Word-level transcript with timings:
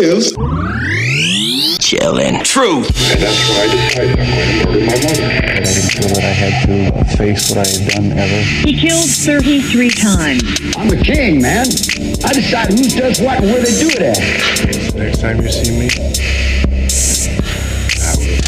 is 0.00 0.32
chillin'. 1.80 2.42
Truth. 2.44 2.88
And 3.12 3.20
that's 3.22 3.48
when 3.48 3.58
I 3.60 3.66
decided 3.70 4.18
I'm 4.18 4.30
going 4.30 4.48
to 4.48 4.66
murder 4.66 4.86
my 4.86 4.96
mother. 4.96 5.24
I 5.24 5.60
didn't 5.60 5.90
feel 5.90 6.08
that 6.14 6.24
I 6.24 6.32
had 6.32 6.66
to 6.66 6.74
uh, 6.96 7.04
face 7.16 7.50
what 7.50 7.58
I 7.58 7.68
had 7.68 7.90
done 7.90 8.12
ever. 8.12 8.40
He 8.66 8.78
killed 8.80 9.10
33 9.10 9.90
times. 9.90 10.42
I'm 10.76 10.88
a 10.90 11.02
king, 11.02 11.42
man. 11.42 11.66
I 12.24 12.32
decide 12.32 12.70
who 12.70 12.88
does 12.88 13.20
what 13.20 13.42
and 13.42 13.46
where 13.52 13.62
they 13.62 13.76
do 13.78 13.88
it 13.90 14.00
at. 14.00 14.94
Next 14.94 15.20
time 15.20 15.40
you 15.40 15.48
see 15.50 15.70
me, 15.78 15.88
I 18.00 18.16
will. 18.16 18.40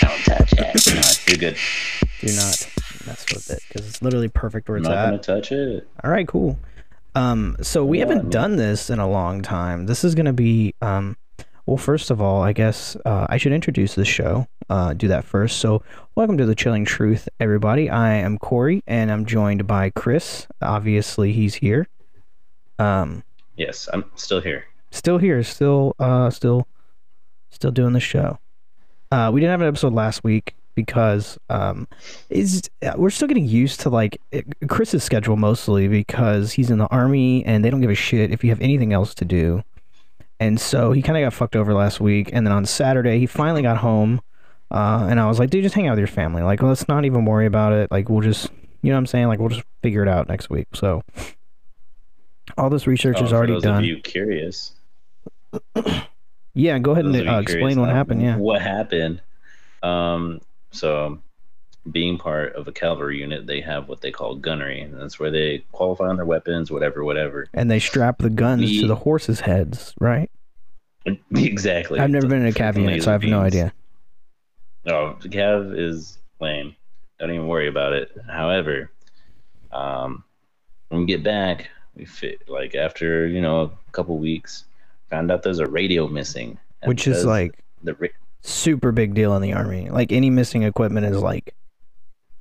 Don't 0.00 0.24
touch 0.24 0.52
it. 0.52 0.94
No, 0.94 1.00
you're 1.28 1.38
good. 1.38 1.56
Do 2.20 2.34
not 2.36 2.68
mess 3.06 3.24
with 3.32 3.50
it 3.50 3.62
because 3.68 3.88
it's 3.88 4.02
literally 4.02 4.28
perfect 4.28 4.68
where 4.68 4.76
I'm 4.78 4.82
it's 4.82 4.88
not 4.88 5.04
gonna 5.04 5.18
touch 5.18 5.52
it. 5.52 5.88
All 6.04 6.10
right, 6.10 6.26
cool. 6.28 6.58
Um, 7.14 7.56
so 7.60 7.84
we 7.84 7.98
Yeah, 7.98 8.04
haven't 8.06 8.22
mean- 8.24 8.30
done 8.30 8.56
this 8.56 8.90
in 8.90 8.98
a 8.98 9.08
long 9.08 9.42
time. 9.42 9.86
This 9.86 10.04
is 10.04 10.14
gonna 10.14 10.32
be 10.32 10.74
um, 10.80 11.16
well, 11.66 11.76
first 11.76 12.10
of 12.10 12.20
all, 12.20 12.42
I 12.42 12.52
guess 12.52 12.96
uh, 13.04 13.26
I 13.28 13.36
should 13.36 13.52
introduce 13.52 13.94
the 13.94 14.04
show. 14.04 14.48
Uh, 14.68 14.92
do 14.92 15.06
that 15.08 15.24
first. 15.24 15.58
So, 15.58 15.82
welcome 16.16 16.36
to 16.38 16.46
the 16.46 16.54
Chilling 16.54 16.84
Truth, 16.84 17.28
everybody. 17.38 17.88
I 17.90 18.14
am 18.14 18.38
Corey, 18.38 18.82
and 18.88 19.10
I'm 19.10 19.24
joined 19.24 19.66
by 19.66 19.90
Chris. 19.90 20.46
Obviously, 20.62 21.32
he's 21.32 21.56
here. 21.56 21.86
Um, 22.78 23.22
Yes, 23.56 23.88
I'm 23.92 24.04
still 24.16 24.40
here. 24.40 24.64
still 24.90 25.18
here, 25.18 25.42
still, 25.42 25.94
uh, 25.98 26.30
still, 26.30 26.66
still 27.50 27.70
doing 27.70 27.92
the 27.92 28.00
show. 28.00 28.38
Uh, 29.12 29.30
we 29.32 29.40
didn't 29.40 29.50
have 29.52 29.60
an 29.60 29.68
episode 29.68 29.92
last 29.92 30.24
week 30.24 30.54
because 30.82 31.38
um, 31.48 31.86
is 32.28 32.68
we're 32.96 33.10
still 33.10 33.28
getting 33.28 33.46
used 33.46 33.80
to 33.80 33.90
like 33.90 34.20
Chris's 34.68 35.04
schedule 35.04 35.36
mostly 35.36 35.88
because 35.88 36.52
he's 36.52 36.70
in 36.70 36.78
the 36.78 36.86
army 36.88 37.44
and 37.44 37.64
they 37.64 37.70
don't 37.70 37.80
give 37.80 37.90
a 37.90 37.94
shit 37.94 38.30
if 38.32 38.42
you 38.44 38.50
have 38.50 38.60
anything 38.60 38.92
else 38.92 39.14
to 39.14 39.24
do. 39.24 39.62
And 40.38 40.60
so 40.60 40.92
he 40.92 41.02
kind 41.02 41.18
of 41.18 41.22
got 41.24 41.34
fucked 41.34 41.56
over 41.56 41.74
last 41.74 42.00
week, 42.00 42.30
and 42.32 42.46
then 42.46 42.52
on 42.52 42.64
Saturday 42.64 43.18
he 43.18 43.26
finally 43.26 43.62
got 43.62 43.76
home, 43.76 44.20
uh, 44.70 45.06
and 45.10 45.20
I 45.20 45.26
was 45.26 45.38
like, 45.38 45.50
dude, 45.50 45.62
just 45.62 45.74
hang 45.74 45.86
out 45.86 45.92
with 45.92 45.98
your 45.98 46.08
family. 46.08 46.42
Like, 46.42 46.62
let's 46.62 46.88
not 46.88 47.04
even 47.04 47.24
worry 47.26 47.46
about 47.46 47.72
it. 47.74 47.90
Like, 47.90 48.08
we'll 48.08 48.22
just, 48.22 48.50
you 48.82 48.90
know 48.90 48.94
what 48.94 49.00
I'm 49.00 49.06
saying? 49.06 49.28
Like, 49.28 49.38
we'll 49.38 49.50
just 49.50 49.64
figure 49.82 50.02
it 50.02 50.08
out 50.08 50.28
next 50.28 50.48
week. 50.48 50.68
So. 50.74 51.02
All 52.58 52.68
this 52.68 52.86
research 52.86 53.18
Oh, 53.20 53.24
is 53.24 53.32
already 53.32 53.60
done. 53.60 53.78
Of 53.78 53.84
you 53.84 54.00
curious? 54.00 54.72
Yeah, 56.52 56.78
go 56.80 56.90
ahead 56.92 57.04
and 57.04 57.28
uh, 57.28 57.38
explain 57.38 57.78
what 57.80 57.90
happened. 57.90 58.22
Yeah. 58.22 58.36
What 58.36 58.60
happened? 58.60 59.22
Um, 59.84 60.40
so, 60.70 61.18
being 61.90 62.18
part 62.18 62.54
of 62.54 62.68
a 62.68 62.72
cavalry 62.72 63.18
unit, 63.18 63.46
they 63.46 63.60
have 63.60 63.88
what 63.88 64.00
they 64.00 64.10
call 64.10 64.34
gunnery, 64.36 64.80
and 64.80 65.00
that's 65.00 65.18
where 65.18 65.30
they 65.30 65.64
qualify 65.72 66.08
on 66.08 66.16
their 66.16 66.26
weapons, 66.26 66.70
whatever, 66.70 67.04
whatever. 67.04 67.46
And 67.54 67.70
they 67.70 67.78
strap 67.78 68.18
the 68.18 68.30
guns 68.30 68.80
to 68.80 68.86
the 68.86 68.96
horses' 68.96 69.40
heads, 69.40 69.94
right? 70.00 70.30
exactly. 71.34 71.98
I've 71.98 72.10
never 72.10 72.26
been 72.26 72.42
in 72.42 72.48
a 72.48 72.52
cav 72.52 72.76
unit, 72.76 73.02
so 73.02 73.10
I 73.10 73.12
have 73.12 73.22
no 73.22 73.40
idea. 73.40 73.72
No, 74.84 75.16
the 75.20 75.28
cav 75.28 75.78
is 75.78 76.18
lame. 76.40 76.76
Don't 77.18 77.30
even 77.30 77.48
worry 77.48 77.68
about 77.68 77.92
it. 77.92 78.10
However, 78.28 78.90
um, 79.72 80.24
when 80.88 81.02
we 81.02 81.06
get 81.06 81.22
back, 81.22 81.68
we 81.94 82.04
fit 82.04 82.48
like 82.48 82.74
after 82.74 83.26
you 83.26 83.40
know 83.40 83.62
a 83.62 83.92
couple 83.92 84.18
weeks, 84.18 84.64
found 85.08 85.30
out 85.30 85.42
there's 85.42 85.58
a 85.58 85.66
radio 85.66 86.08
missing, 86.08 86.58
And 86.82 86.88
Which 86.88 87.06
is 87.06 87.24
like 87.24 87.62
the 87.82 87.94
ra- 87.94 88.08
super 88.42 88.92
big 88.92 89.14
deal 89.14 89.34
in 89.36 89.42
the 89.42 89.52
army. 89.52 89.88
Like 89.90 90.12
any 90.12 90.30
missing 90.30 90.62
equipment 90.62 91.06
is 91.06 91.18
like 91.18 91.54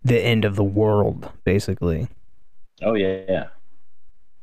the 0.04 0.20
end 0.20 0.46
of 0.46 0.56
the 0.56 0.64
world, 0.64 1.30
basically. 1.44 2.08
Oh 2.82 2.94
yeah, 2.94 3.22
yeah. 3.28 3.48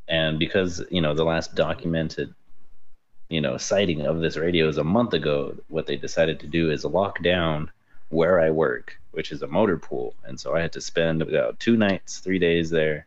And 0.07 0.39
because 0.39 0.83
you 0.89 1.01
know 1.01 1.13
the 1.13 1.25
last 1.25 1.55
documented, 1.55 2.33
you 3.29 3.41
know, 3.41 3.57
sighting 3.57 4.05
of 4.05 4.19
this 4.19 4.37
radio 4.37 4.67
is 4.67 4.77
a 4.77 4.83
month 4.83 5.13
ago, 5.13 5.55
what 5.67 5.87
they 5.87 5.97
decided 5.97 6.39
to 6.41 6.47
do 6.47 6.71
is 6.71 6.85
lock 6.85 7.21
down 7.23 7.71
where 8.09 8.39
I 8.39 8.51
work, 8.51 8.97
which 9.11 9.31
is 9.31 9.41
a 9.41 9.47
motor 9.47 9.77
pool, 9.77 10.13
and 10.23 10.39
so 10.39 10.55
I 10.55 10.61
had 10.61 10.71
to 10.73 10.81
spend 10.81 11.21
about 11.21 11.59
two 11.59 11.75
nights, 11.75 12.19
three 12.19 12.39
days 12.39 12.69
there. 12.69 13.05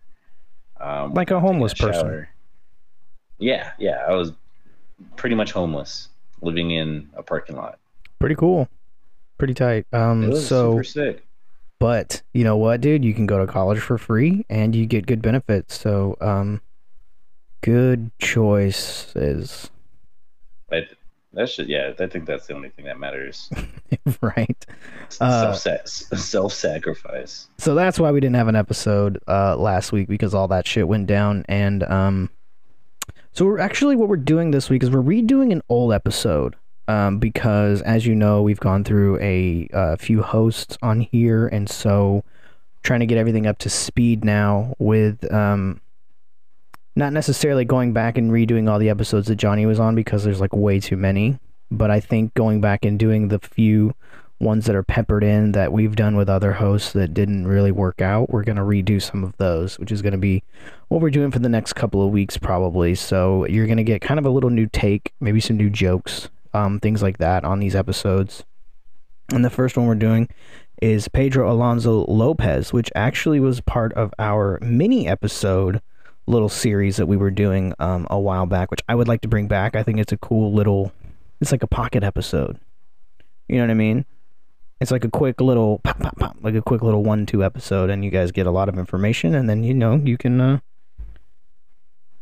Um, 0.78 1.14
Like 1.14 1.30
a 1.30 1.40
homeless 1.40 1.74
person. 1.74 2.26
Yeah, 3.38 3.72
yeah. 3.78 4.04
I 4.06 4.14
was 4.14 4.32
pretty 5.16 5.34
much 5.34 5.52
homeless, 5.52 6.08
living 6.42 6.72
in 6.72 7.08
a 7.14 7.22
parking 7.22 7.56
lot. 7.56 7.78
Pretty 8.20 8.36
cool. 8.36 8.68
Pretty 9.38 9.54
tight. 9.54 9.86
Um 9.92 10.34
so 10.36 10.72
super 10.72 10.84
sick. 10.84 11.26
but 11.80 12.22
you 12.34 12.44
know 12.44 12.56
what, 12.56 12.80
dude? 12.80 13.04
You 13.04 13.14
can 13.14 13.26
go 13.26 13.44
to 13.44 13.50
college 13.50 13.80
for 13.80 13.98
free 13.98 14.44
and 14.48 14.76
you 14.76 14.86
get 14.86 15.06
good 15.06 15.22
benefits. 15.22 15.78
So 15.78 16.16
um 16.20 16.60
good 17.62 18.10
choices. 18.18 19.70
I, 20.72 20.86
that 21.32 21.48
should, 21.48 21.68
yeah. 21.68 21.92
I 21.98 22.06
think 22.06 22.26
that's 22.26 22.46
the 22.46 22.54
only 22.54 22.70
thing 22.70 22.84
that 22.86 22.98
matters. 22.98 23.50
right. 24.20 24.66
Uh, 25.20 25.52
Self 25.54 25.86
self 25.86 26.52
sacrifice. 26.52 27.48
so 27.58 27.74
that's 27.74 27.98
why 27.98 28.10
we 28.10 28.20
didn't 28.20 28.36
have 28.36 28.48
an 28.48 28.56
episode 28.56 29.18
uh 29.26 29.56
last 29.56 29.90
week 29.92 30.08
because 30.08 30.34
all 30.34 30.48
that 30.48 30.66
shit 30.66 30.86
went 30.86 31.06
down 31.06 31.44
and 31.48 31.82
um 31.84 32.30
so 33.32 33.44
we're 33.44 33.58
actually 33.58 33.96
what 33.96 34.08
we're 34.08 34.16
doing 34.16 34.50
this 34.50 34.68
week 34.70 34.82
is 34.82 34.90
we're 34.90 35.02
redoing 35.02 35.52
an 35.52 35.62
old 35.68 35.92
episode 35.92 36.54
um 36.90 37.18
because 37.18 37.80
as 37.82 38.06
you 38.06 38.14
know 38.14 38.42
we've 38.42 38.60
gone 38.60 38.82
through 38.82 39.18
a 39.20 39.68
uh, 39.72 39.96
few 39.96 40.22
hosts 40.22 40.76
on 40.82 41.00
here 41.00 41.46
and 41.48 41.68
so 41.68 42.24
trying 42.82 43.00
to 43.00 43.06
get 43.06 43.18
everything 43.18 43.46
up 43.46 43.58
to 43.58 43.70
speed 43.70 44.24
now 44.24 44.74
with 44.78 45.32
um 45.32 45.80
not 46.96 47.12
necessarily 47.12 47.64
going 47.64 47.92
back 47.92 48.18
and 48.18 48.32
redoing 48.32 48.68
all 48.68 48.78
the 48.78 48.90
episodes 48.90 49.28
that 49.28 49.36
Johnny 49.36 49.64
was 49.64 49.78
on 49.78 49.94
because 49.94 50.24
there's 50.24 50.40
like 50.40 50.54
way 50.54 50.80
too 50.80 50.96
many 50.96 51.38
but 51.70 51.90
I 51.90 52.00
think 52.00 52.34
going 52.34 52.60
back 52.60 52.84
and 52.84 52.98
doing 52.98 53.28
the 53.28 53.38
few 53.38 53.94
ones 54.40 54.64
that 54.64 54.74
are 54.74 54.82
peppered 54.82 55.22
in 55.22 55.52
that 55.52 55.72
we've 55.72 55.94
done 55.94 56.16
with 56.16 56.28
other 56.28 56.54
hosts 56.54 56.92
that 56.92 57.12
didn't 57.12 57.46
really 57.46 57.70
work 57.70 58.00
out. 58.00 58.30
We're 58.30 58.42
going 58.42 58.56
to 58.56 58.62
redo 58.62 59.00
some 59.00 59.22
of 59.22 59.36
those, 59.36 59.78
which 59.78 59.92
is 59.92 60.00
going 60.00 60.12
to 60.12 60.18
be 60.18 60.42
what 60.88 61.02
we're 61.02 61.10
doing 61.10 61.30
for 61.30 61.38
the 61.38 61.48
next 61.48 61.74
couple 61.74 62.04
of 62.04 62.10
weeks, 62.10 62.38
probably. 62.38 62.94
So 62.94 63.46
you're 63.46 63.66
going 63.66 63.76
to 63.76 63.84
get 63.84 64.00
kind 64.00 64.18
of 64.18 64.24
a 64.24 64.30
little 64.30 64.48
new 64.48 64.66
take, 64.66 65.12
maybe 65.20 65.40
some 65.40 65.58
new 65.58 65.68
jokes, 65.68 66.30
um, 66.52 66.80
things 66.80 67.02
like 67.02 67.18
that 67.18 67.44
on 67.44 67.60
these 67.60 67.74
episodes. 67.74 68.44
And 69.32 69.44
the 69.44 69.50
first 69.50 69.76
one 69.76 69.86
we're 69.86 69.94
doing 69.94 70.28
is 70.82 71.08
Pedro 71.08 71.50
Alonso 71.50 72.04
Lopez, 72.06 72.72
which 72.72 72.90
actually 72.94 73.38
was 73.38 73.60
part 73.60 73.92
of 73.92 74.12
our 74.18 74.58
mini 74.62 75.06
episode 75.06 75.80
little 76.26 76.48
series 76.48 76.96
that 76.96 77.06
we 77.06 77.16
were 77.16 77.30
doing 77.30 77.74
um, 77.78 78.06
a 78.10 78.18
while 78.18 78.46
back, 78.46 78.70
which 78.70 78.80
I 78.88 78.94
would 78.94 79.08
like 79.08 79.20
to 79.22 79.28
bring 79.28 79.46
back. 79.46 79.76
I 79.76 79.82
think 79.82 79.98
it's 79.98 80.12
a 80.12 80.16
cool 80.16 80.52
little, 80.52 80.92
it's 81.40 81.52
like 81.52 81.62
a 81.62 81.68
pocket 81.68 82.02
episode. 82.02 82.58
You 83.48 83.56
know 83.56 83.64
what 83.64 83.70
I 83.70 83.74
mean? 83.74 84.04
It's 84.80 84.90
like 84.90 85.04
a 85.04 85.10
quick 85.10 85.40
little 85.40 85.80
pop, 85.80 85.98
pop, 85.98 86.18
pop, 86.18 86.36
like 86.40 86.54
a 86.54 86.62
quick 86.62 86.82
little 86.82 87.02
one-two 87.02 87.44
episode, 87.44 87.90
and 87.90 88.04
you 88.04 88.10
guys 88.10 88.32
get 88.32 88.46
a 88.46 88.50
lot 88.50 88.68
of 88.68 88.78
information, 88.78 89.34
and 89.34 89.48
then 89.48 89.62
you 89.62 89.74
know 89.74 89.96
you 89.96 90.16
can 90.16 90.40
uh, 90.40 90.60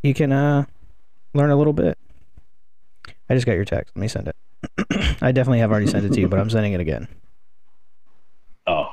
you 0.03 0.13
can 0.13 0.33
uh, 0.33 0.65
learn 1.35 1.51
a 1.51 1.57
little 1.57 1.73
bit. 1.73 1.97
I 3.31 3.35
just 3.35 3.47
got 3.47 3.53
your 3.53 3.65
text. 3.65 3.93
Let 3.97 4.01
me 4.01 4.09
send 4.09 4.29
it. 4.29 4.37
I 5.23 5.33
definitely 5.33 5.61
have 5.61 5.71
already 5.71 5.87
sent 5.87 6.05
it 6.05 6.13
to 6.13 6.21
you, 6.21 6.29
but 6.29 6.39
I'm 6.39 6.51
sending 6.51 6.73
it 6.73 6.81
again. 6.81 7.09
Oh, 8.67 8.93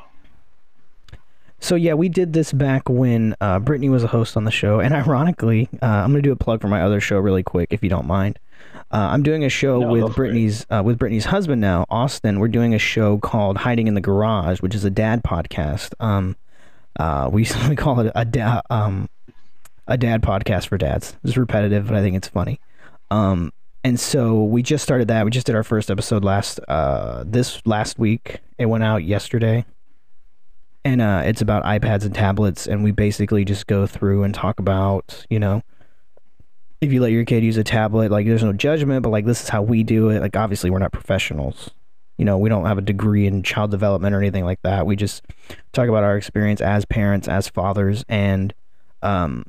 So 1.60 1.76
yeah, 1.76 1.94
we 1.94 2.08
did 2.10 2.34
this 2.34 2.54
back 2.54 2.88
when 2.88 3.36
uh, 3.42 3.60
Brittany 3.60 3.90
was 3.90 4.04
a 4.04 4.08
host 4.08 4.38
on 4.38 4.44
the 4.44 4.52
show, 4.52 4.80
and 4.80 4.94
ironically, 5.04 5.68
uh, 5.82 5.86
I'm 5.86 6.12
gonna 6.12 6.22
do 6.22 6.32
a 6.32 6.36
plug 6.38 6.62
for 6.62 6.68
my 6.68 6.82
other 6.82 7.00
show 7.02 7.18
really 7.20 7.44
quick, 7.44 7.70
if 7.72 7.84
you 7.84 7.90
don't 7.90 8.08
mind. 8.08 8.40
Uh, 8.92 9.10
I'm 9.12 9.24
doing 9.24 9.44
a 9.44 9.50
show 9.50 9.80
No, 9.80 9.92
with. 9.92 10.16
Brittany's 10.16 10.66
uh, 10.70 10.82
with 10.86 10.98
Brittany's 11.00 11.26
husband 11.26 11.60
now, 11.60 11.86
Austin. 11.90 12.40
We're 12.40 12.48
doing 12.48 12.74
a 12.74 12.80
show 12.80 13.18
called 13.18 13.58
Hiding 13.58 13.88
in 13.88 13.96
the 13.96 14.02
Garage, 14.02 14.60
which 14.62 14.76
is 14.76 14.86
a 14.86 14.90
dad 14.92 15.24
podcast. 15.24 15.94
Um, 16.00 16.36
uh, 17.00 17.30
we 17.32 17.48
we 17.70 17.76
call 17.76 18.00
it 18.02 18.12
a 18.16 18.24
da- 18.24 18.62
um, 18.70 19.10
a 19.88 19.98
dad 19.98 20.22
podcast 20.22 20.68
for 20.68 20.78
dads. 20.78 21.18
It's 21.24 21.36
repetitive, 21.36 21.88
but 21.88 21.96
I 21.96 22.02
think 22.02 22.16
it's 22.16 22.28
funny. 22.28 22.60
Um, 23.12 23.52
and 23.86 24.00
so 24.00 24.44
we 24.44 24.64
just 24.64 24.84
started 24.84 25.08
that. 25.08 25.24
We 25.24 25.32
just 25.32 25.46
did 25.46 25.56
our 25.56 25.64
first 25.64 25.92
episode 25.92 26.24
last 26.24 26.60
uh 26.68 27.24
this 27.26 27.62
last 27.66 28.00
week. 28.00 28.42
It 28.58 28.66
went 28.66 28.84
out 28.84 29.04
yesterday 29.04 29.64
and 30.86 31.02
uh, 31.02 31.24
it's 31.26 31.42
about 31.42 31.64
iPads 31.64 32.06
and 32.06 32.14
tablets, 32.14 32.68
and 32.68 32.84
we 32.84 32.92
basically 32.92 33.44
just 33.44 33.66
go 33.66 33.88
through 33.88 34.22
and 34.22 34.36
talk 34.36 34.60
about, 34.60 35.26
you 35.32 35.40
know, 35.40 35.64
if 36.80 36.94
you 36.94 37.02
let 37.02 37.12
your 37.12 37.26
kid 37.26 37.44
use 37.44 37.58
a 37.58 37.64
tablet, 37.64 38.12
like 38.12 38.28
there's 38.28 38.44
no 38.44 38.54
judgment, 38.54 39.02
but 39.02 39.10
like 39.10 39.26
this 39.26 39.42
is 39.42 39.50
how 39.50 39.64
we 39.64 39.84
do 39.84 40.10
it. 40.10 40.22
Like 40.22 40.36
obviously 40.36 40.70
we're 40.70 40.80
not 40.80 40.92
professionals, 40.92 41.72
you 42.18 42.26
know, 42.26 42.38
we 42.38 42.50
don't 42.50 42.66
have 42.66 42.78
a 42.78 42.82
degree 42.82 43.26
in 43.26 43.42
child 43.42 43.72
development 43.72 44.16
or 44.16 44.20
anything 44.20 44.46
like 44.46 44.62
that. 44.62 44.86
We 44.86 44.96
just 44.96 45.24
talk 45.74 45.90
about 45.90 46.04
our 46.04 46.18
experience 46.18 46.62
as 46.62 46.86
parents, 46.86 47.28
as 47.28 47.50
fathers, 47.50 48.06
and 48.08 48.54
um, 49.02 49.46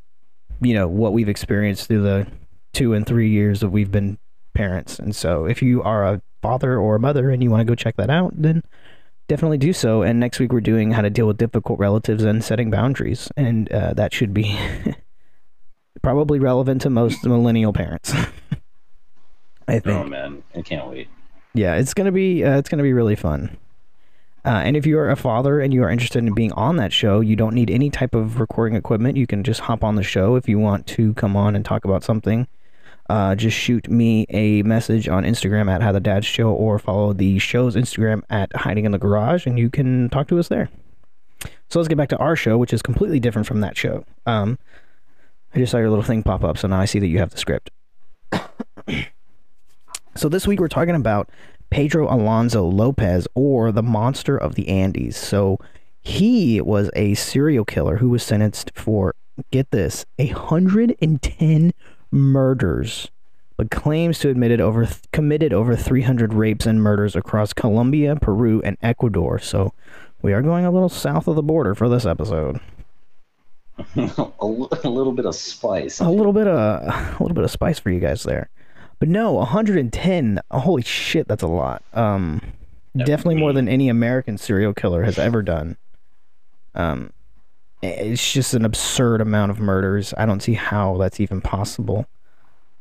you 0.60 0.72
know 0.72 0.88
what 0.88 1.12
we've 1.12 1.28
experienced 1.28 1.86
through 1.86 2.02
the 2.02 2.26
two 2.72 2.94
and 2.94 3.06
three 3.06 3.28
years 3.30 3.60
that 3.60 3.68
we've 3.68 3.90
been 3.90 4.18
parents. 4.56 4.98
And 4.98 5.14
so 5.14 5.44
if 5.44 5.62
you 5.62 5.82
are 5.82 6.04
a 6.04 6.22
father 6.42 6.78
or 6.78 6.96
a 6.96 7.00
mother 7.00 7.30
and 7.30 7.42
you 7.42 7.50
want 7.50 7.60
to 7.60 7.64
go 7.64 7.74
check 7.74 7.96
that 7.96 8.10
out, 8.10 8.32
then 8.34 8.62
definitely 9.28 9.58
do 9.58 9.72
so. 9.72 10.02
And 10.02 10.18
next 10.18 10.38
week 10.38 10.52
we're 10.52 10.60
doing 10.60 10.92
how 10.92 11.02
to 11.02 11.10
deal 11.10 11.26
with 11.26 11.38
difficult 11.38 11.78
relatives 11.78 12.24
and 12.24 12.42
setting 12.42 12.70
boundaries, 12.70 13.30
and 13.36 13.70
uh, 13.72 13.94
that 13.94 14.12
should 14.12 14.32
be 14.32 14.58
probably 16.02 16.38
relevant 16.38 16.82
to 16.82 16.90
most 16.90 17.24
millennial 17.24 17.72
parents. 17.72 18.12
I 19.68 19.80
think. 19.80 19.86
Oh 19.86 20.04
man, 20.04 20.42
I 20.54 20.62
can't 20.62 20.88
wait. 20.88 21.08
Yeah, 21.54 21.74
it's 21.74 21.94
gonna 21.94 22.12
be 22.12 22.44
uh, 22.44 22.58
it's 22.58 22.68
gonna 22.68 22.82
be 22.82 22.92
really 22.92 23.16
fun. 23.16 23.56
Uh, 24.44 24.62
and 24.64 24.76
if 24.76 24.86
you 24.86 24.96
are 24.96 25.10
a 25.10 25.16
father 25.16 25.58
and 25.58 25.74
you 25.74 25.82
are 25.82 25.90
interested 25.90 26.24
in 26.24 26.32
being 26.32 26.52
on 26.52 26.76
that 26.76 26.92
show, 26.92 27.18
you 27.18 27.34
don't 27.34 27.52
need 27.52 27.68
any 27.68 27.90
type 27.90 28.14
of 28.14 28.38
recording 28.38 28.78
equipment. 28.78 29.16
You 29.16 29.26
can 29.26 29.42
just 29.42 29.58
hop 29.58 29.82
on 29.82 29.96
the 29.96 30.04
show 30.04 30.36
if 30.36 30.48
you 30.48 30.56
want 30.60 30.86
to 30.88 31.14
come 31.14 31.34
on 31.34 31.56
and 31.56 31.64
talk 31.64 31.84
about 31.84 32.04
something. 32.04 32.46
Uh, 33.08 33.34
just 33.34 33.56
shoot 33.56 33.88
me 33.88 34.26
a 34.30 34.62
message 34.62 35.08
on 35.08 35.24
Instagram 35.24 35.70
at 35.70 35.82
How 35.82 35.92
the 35.92 36.00
Dad 36.00 36.24
Show 36.24 36.50
or 36.50 36.78
follow 36.78 37.12
the 37.12 37.38
show's 37.38 37.76
Instagram 37.76 38.22
at 38.28 38.54
Hiding 38.56 38.84
in 38.84 38.92
the 38.92 38.98
Garage, 38.98 39.46
and 39.46 39.58
you 39.58 39.70
can 39.70 40.08
talk 40.08 40.28
to 40.28 40.38
us 40.38 40.48
there. 40.48 40.70
So 41.68 41.78
let's 41.78 41.88
get 41.88 41.98
back 41.98 42.08
to 42.10 42.18
our 42.18 42.36
show, 42.36 42.58
which 42.58 42.72
is 42.72 42.82
completely 42.82 43.20
different 43.20 43.46
from 43.46 43.60
that 43.60 43.76
show. 43.76 44.04
Um, 44.24 44.58
I 45.54 45.58
just 45.58 45.70
saw 45.72 45.78
your 45.78 45.90
little 45.90 46.04
thing 46.04 46.22
pop 46.22 46.44
up, 46.44 46.58
so 46.58 46.68
now 46.68 46.80
I 46.80 46.84
see 46.84 46.98
that 46.98 47.06
you 47.06 47.18
have 47.18 47.30
the 47.30 47.38
script. 47.38 47.70
so 50.14 50.28
this 50.28 50.46
week 50.46 50.60
we're 50.60 50.68
talking 50.68 50.94
about 50.94 51.30
Pedro 51.70 52.12
Alonso 52.12 52.64
Lopez 52.64 53.26
or 53.34 53.72
the 53.72 53.82
Monster 53.82 54.36
of 54.36 54.54
the 54.54 54.68
Andes. 54.68 55.16
So 55.16 55.58
he 56.00 56.60
was 56.60 56.90
a 56.94 57.14
serial 57.14 57.64
killer 57.64 57.96
who 57.96 58.10
was 58.10 58.22
sentenced 58.22 58.70
for, 58.74 59.14
get 59.50 59.70
this, 59.70 60.04
110 60.16 61.72
murders, 62.10 63.08
but 63.56 63.70
claims 63.70 64.18
to 64.20 64.28
admitted 64.28 64.60
over 64.60 64.88
committed 65.12 65.52
over 65.52 65.76
300 65.76 66.34
rapes 66.34 66.66
and 66.66 66.82
murders 66.82 67.16
across 67.16 67.52
Colombia, 67.52 68.16
Peru, 68.16 68.60
and 68.64 68.76
Ecuador. 68.82 69.38
So 69.38 69.72
we 70.22 70.32
are 70.32 70.42
going 70.42 70.64
a 70.64 70.70
little 70.70 70.88
south 70.88 71.28
of 71.28 71.36
the 71.36 71.42
border 71.42 71.74
for 71.74 71.88
this 71.88 72.06
episode. 72.06 72.60
a, 73.96 74.24
l- 74.40 74.68
a 74.84 74.88
little 74.88 75.12
bit 75.12 75.26
of 75.26 75.34
spice. 75.34 76.00
A 76.00 76.08
little 76.08 76.32
bit 76.32 76.46
of 76.46 76.56
a 76.56 77.16
little 77.20 77.34
bit 77.34 77.44
of 77.44 77.50
spice 77.50 77.78
for 77.78 77.90
you 77.90 78.00
guys 78.00 78.22
there. 78.22 78.48
But 78.98 79.08
no, 79.08 79.32
110. 79.32 80.40
Holy 80.50 80.82
shit, 80.82 81.28
that's 81.28 81.42
a 81.42 81.46
lot. 81.46 81.82
Um, 81.92 82.40
definitely 82.96 83.34
more 83.34 83.52
than 83.52 83.68
any 83.68 83.90
American 83.90 84.38
serial 84.38 84.72
killer 84.72 85.02
has 85.02 85.18
ever 85.18 85.42
done. 85.42 85.76
Um, 86.74 87.12
it's 87.86 88.32
just 88.32 88.54
an 88.54 88.64
absurd 88.64 89.20
amount 89.20 89.50
of 89.50 89.58
murders. 89.60 90.12
I 90.16 90.26
don't 90.26 90.40
see 90.40 90.54
how 90.54 90.96
that's 90.98 91.20
even 91.20 91.40
possible. 91.40 92.06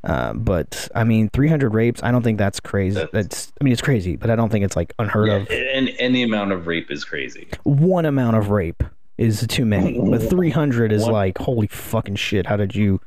Uh, 0.04 0.34
but 0.34 0.88
I 0.94 1.04
mean, 1.04 1.30
300 1.30 1.74
rapes. 1.74 2.04
I 2.04 2.12
don't 2.12 2.22
think 2.22 2.38
that's 2.38 2.60
crazy. 2.60 2.96
That's- 2.96 3.12
That's 3.12 3.54
I 3.60 3.64
mean, 3.64 3.74
it's 3.74 3.82
crazy, 3.82 4.16
but 4.16 4.30
I 4.30 4.36
don't 4.36 4.50
think 4.52 4.64
it's 4.64 4.76
like 4.76 4.94
unheard 5.00 5.28
Yeah, 5.30 5.36
of. 5.38 5.50
and 5.50 5.90
any 5.98 6.22
amount 6.22 6.52
of 6.52 6.68
rape 6.68 6.92
is 6.92 7.04
crazy. 7.04 7.48
One 7.64 8.06
amount 8.06 8.36
of 8.38 8.50
rape 8.52 8.84
is 9.18 9.46
too 9.48 9.66
many, 9.66 10.00
but 10.00 10.22
300 10.30 10.92
is 10.92 11.04
One- 11.04 11.12
like 11.14 11.38
holy 11.40 11.68
fucking 11.68 12.16
shit. 12.18 12.46
How 12.46 12.56
did 12.58 12.76
you? 12.76 13.02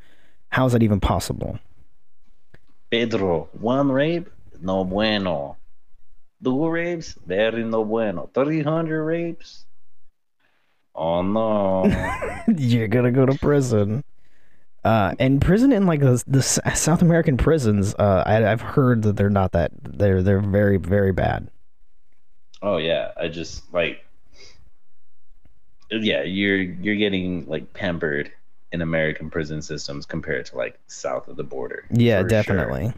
How 0.50 0.66
is 0.66 0.72
that 0.72 0.82
even 0.82 0.98
possible? 0.98 1.58
Pedro, 2.90 3.48
one 3.52 3.92
rape, 3.92 4.28
no 4.60 4.82
bueno. 4.84 5.56
Two 6.42 6.68
rapes, 6.68 7.14
very 7.26 7.62
no 7.64 7.84
bueno. 7.84 8.30
300 8.32 9.04
rapes? 9.04 9.66
Oh 10.98 11.22
no. 11.22 11.84
You're 12.56 12.88
gonna 12.88 13.12
go 13.12 13.24
to 13.24 13.38
prison. 13.38 14.02
Uh, 14.84 15.14
and 15.18 15.40
prison 15.40 15.72
in 15.72 15.86
like 15.86 16.00
the, 16.00 16.22
the 16.26 16.42
South 16.42 17.02
American 17.02 17.36
prisons, 17.36 17.94
uh, 17.98 18.22
I, 18.26 18.50
I've 18.50 18.60
heard 18.60 19.02
that 19.02 19.16
they're 19.16 19.30
not 19.30 19.52
that 19.52 19.70
they're 19.82 20.22
they're 20.22 20.40
very 20.40 20.76
very 20.76 21.12
bad. 21.12 21.48
oh 22.62 22.78
yeah, 22.78 23.12
I 23.16 23.28
just 23.28 23.72
like 23.72 24.04
yeah, 25.90 26.22
you're 26.22 26.56
you're 26.56 26.96
getting 26.96 27.46
like 27.46 27.72
pampered 27.74 28.32
in 28.72 28.82
American 28.82 29.30
prison 29.30 29.62
systems 29.62 30.04
compared 30.04 30.46
to 30.46 30.56
like 30.56 30.78
south 30.88 31.28
of 31.28 31.36
the 31.36 31.44
border. 31.44 31.84
Yeah, 31.90 32.22
for 32.22 32.22
sure. 32.22 32.28
definitely. 32.28 32.92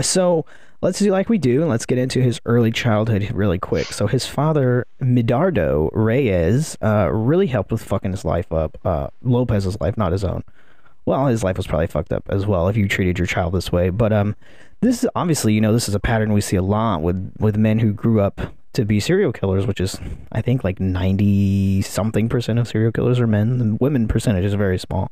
So 0.00 0.46
let's 0.82 0.98
do 0.98 1.10
like 1.10 1.28
we 1.28 1.38
do, 1.38 1.60
and 1.60 1.70
let's 1.70 1.86
get 1.86 1.98
into 1.98 2.20
his 2.20 2.40
early 2.44 2.70
childhood 2.70 3.30
really 3.32 3.58
quick. 3.58 3.86
So 3.86 4.06
his 4.06 4.26
father, 4.26 4.86
Midardo 5.00 5.88
Reyes, 5.92 6.76
uh, 6.82 7.08
really 7.10 7.46
helped 7.46 7.72
with 7.72 7.82
fucking 7.82 8.10
his 8.10 8.24
life 8.24 8.52
up. 8.52 8.76
Uh, 8.84 9.06
Lopez's 9.22 9.80
life, 9.80 9.96
not 9.96 10.12
his 10.12 10.24
own. 10.24 10.42
Well, 11.06 11.26
his 11.26 11.42
life 11.42 11.56
was 11.56 11.66
probably 11.66 11.86
fucked 11.86 12.12
up 12.12 12.24
as 12.28 12.46
well 12.46 12.68
if 12.68 12.76
you 12.76 12.86
treated 12.86 13.18
your 13.18 13.26
child 13.26 13.54
this 13.54 13.72
way. 13.72 13.90
But 13.90 14.12
um, 14.12 14.36
this 14.80 15.02
is 15.02 15.10
obviously, 15.14 15.54
you 15.54 15.60
know, 15.60 15.72
this 15.72 15.88
is 15.88 15.94
a 15.94 16.00
pattern 16.00 16.32
we 16.32 16.40
see 16.40 16.56
a 16.56 16.62
lot 16.62 17.02
with 17.02 17.32
with 17.38 17.56
men 17.56 17.78
who 17.78 17.92
grew 17.92 18.20
up 18.20 18.40
to 18.74 18.84
be 18.84 19.00
serial 19.00 19.32
killers, 19.32 19.66
which 19.66 19.80
is 19.80 19.98
I 20.32 20.42
think 20.42 20.64
like 20.64 20.80
ninety 20.80 21.82
something 21.82 22.28
percent 22.28 22.58
of 22.58 22.68
serial 22.68 22.92
killers 22.92 23.20
are 23.20 23.26
men. 23.26 23.58
The 23.58 23.76
women 23.80 24.08
percentage 24.08 24.44
is 24.44 24.54
very 24.54 24.78
small. 24.78 25.10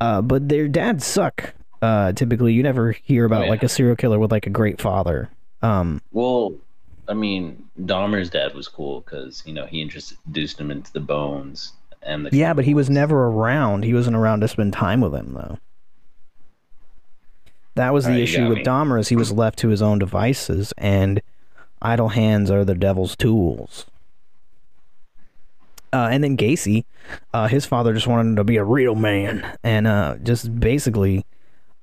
Uh, 0.00 0.22
but 0.22 0.48
their 0.48 0.68
dads 0.68 1.04
suck. 1.06 1.54
Uh, 1.80 2.12
typically, 2.12 2.52
you 2.52 2.62
never 2.62 2.92
hear 2.92 3.24
about 3.24 3.44
yeah. 3.44 3.50
like 3.50 3.62
a 3.62 3.68
serial 3.68 3.96
killer 3.96 4.18
with 4.18 4.32
like 4.32 4.46
a 4.46 4.50
great 4.50 4.80
father. 4.80 5.30
Um, 5.62 6.00
Well, 6.12 6.54
I 7.08 7.14
mean, 7.14 7.68
Dahmer's 7.80 8.30
dad 8.30 8.54
was 8.54 8.68
cool 8.68 9.00
because 9.00 9.42
you 9.46 9.52
know 9.52 9.66
he 9.66 9.80
introduced 9.80 10.60
him 10.60 10.70
into 10.70 10.92
the 10.92 11.00
bones 11.00 11.72
and 12.02 12.26
the 12.26 12.36
yeah, 12.36 12.54
but 12.54 12.64
he 12.64 12.74
was 12.74 12.90
never 12.90 13.26
around. 13.26 13.84
He 13.84 13.94
wasn't 13.94 14.16
around 14.16 14.40
to 14.40 14.48
spend 14.48 14.72
time 14.72 15.00
with 15.00 15.14
him 15.14 15.34
though. 15.34 15.58
That 17.74 17.92
was 17.92 18.04
the 18.04 18.10
Alright, 18.10 18.18
you 18.18 18.24
issue 18.24 18.48
with 18.48 18.58
me. 18.58 18.64
Dahmer 18.64 18.98
is 18.98 19.08
he 19.08 19.16
was 19.16 19.30
left 19.30 19.58
to 19.60 19.68
his 19.68 19.80
own 19.80 20.00
devices, 20.00 20.72
and 20.76 21.22
idle 21.80 22.08
hands 22.08 22.50
are 22.50 22.64
the 22.64 22.74
devil's 22.74 23.14
tools. 23.14 23.86
Uh, 25.92 26.08
and 26.10 26.22
then 26.22 26.36
Gacy, 26.36 26.84
uh, 27.32 27.46
his 27.46 27.64
father 27.64 27.94
just 27.94 28.06
wanted 28.06 28.30
him 28.30 28.36
to 28.36 28.44
be 28.44 28.56
a 28.56 28.64
real 28.64 28.94
man, 28.94 29.56
and 29.62 29.86
uh, 29.86 30.16
just 30.22 30.58
basically 30.58 31.24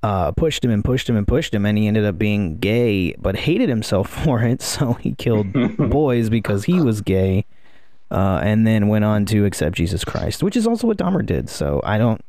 uh, 0.02 0.32
pushed 0.32 0.64
him 0.64 0.70
and 0.70 0.84
pushed 0.84 1.08
him 1.08 1.16
and 1.16 1.26
pushed 1.26 1.54
him, 1.54 1.66
and 1.66 1.76
he 1.76 1.86
ended 1.86 2.04
up 2.04 2.18
being 2.18 2.58
gay, 2.58 3.14
but 3.14 3.36
hated 3.36 3.68
himself 3.68 4.08
for 4.24 4.42
it. 4.42 4.62
So 4.62 4.94
he 4.94 5.14
killed 5.14 5.52
boys 5.90 6.30
because 6.30 6.64
he 6.64 6.80
was 6.80 7.00
gay, 7.00 7.44
uh, 8.10 8.40
and 8.42 8.66
then 8.66 8.88
went 8.88 9.04
on 9.04 9.24
to 9.26 9.44
accept 9.44 9.76
Jesus 9.76 10.04
Christ, 10.04 10.42
which 10.42 10.56
is 10.56 10.66
also 10.66 10.86
what 10.86 10.98
Dahmer 10.98 11.24
did. 11.24 11.48
So 11.48 11.80
I 11.84 11.98
don't, 11.98 12.20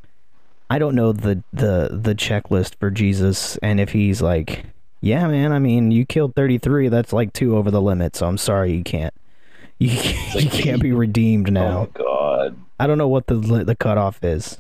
I 0.70 0.80
don't 0.80 0.96
know 0.96 1.12
the 1.12 1.44
the 1.54 1.90
the 1.92 2.16
checklist 2.16 2.76
for 2.80 2.90
Jesus, 2.90 3.58
and 3.58 3.80
if 3.80 3.92
he's 3.92 4.22
like, 4.22 4.66
yeah, 5.02 5.28
man, 5.28 5.52
I 5.52 5.60
mean, 5.60 5.92
you 5.92 6.06
killed 6.06 6.36
thirty 6.36 6.58
three, 6.58 6.90
that's 6.90 7.14
like 7.14 7.34
two 7.34 7.58
over 7.58 7.72
the 7.72 7.82
limit. 7.82 8.16
So 8.16 8.28
I'm 8.28 8.38
sorry, 8.38 8.74
you 8.74 8.84
can't, 8.84 9.14
you, 9.80 9.92
you 10.34 10.50
can't 10.50 10.82
be 10.82 10.92
redeemed 10.92 11.52
now. 11.52 11.90
Oh 11.96 12.04
God. 12.04 12.58
I 12.80 12.86
don't 12.86 12.98
know 12.98 13.08
what 13.08 13.28
the 13.28 13.36
the 13.36 13.76
cutoff 13.76 14.24
is, 14.24 14.60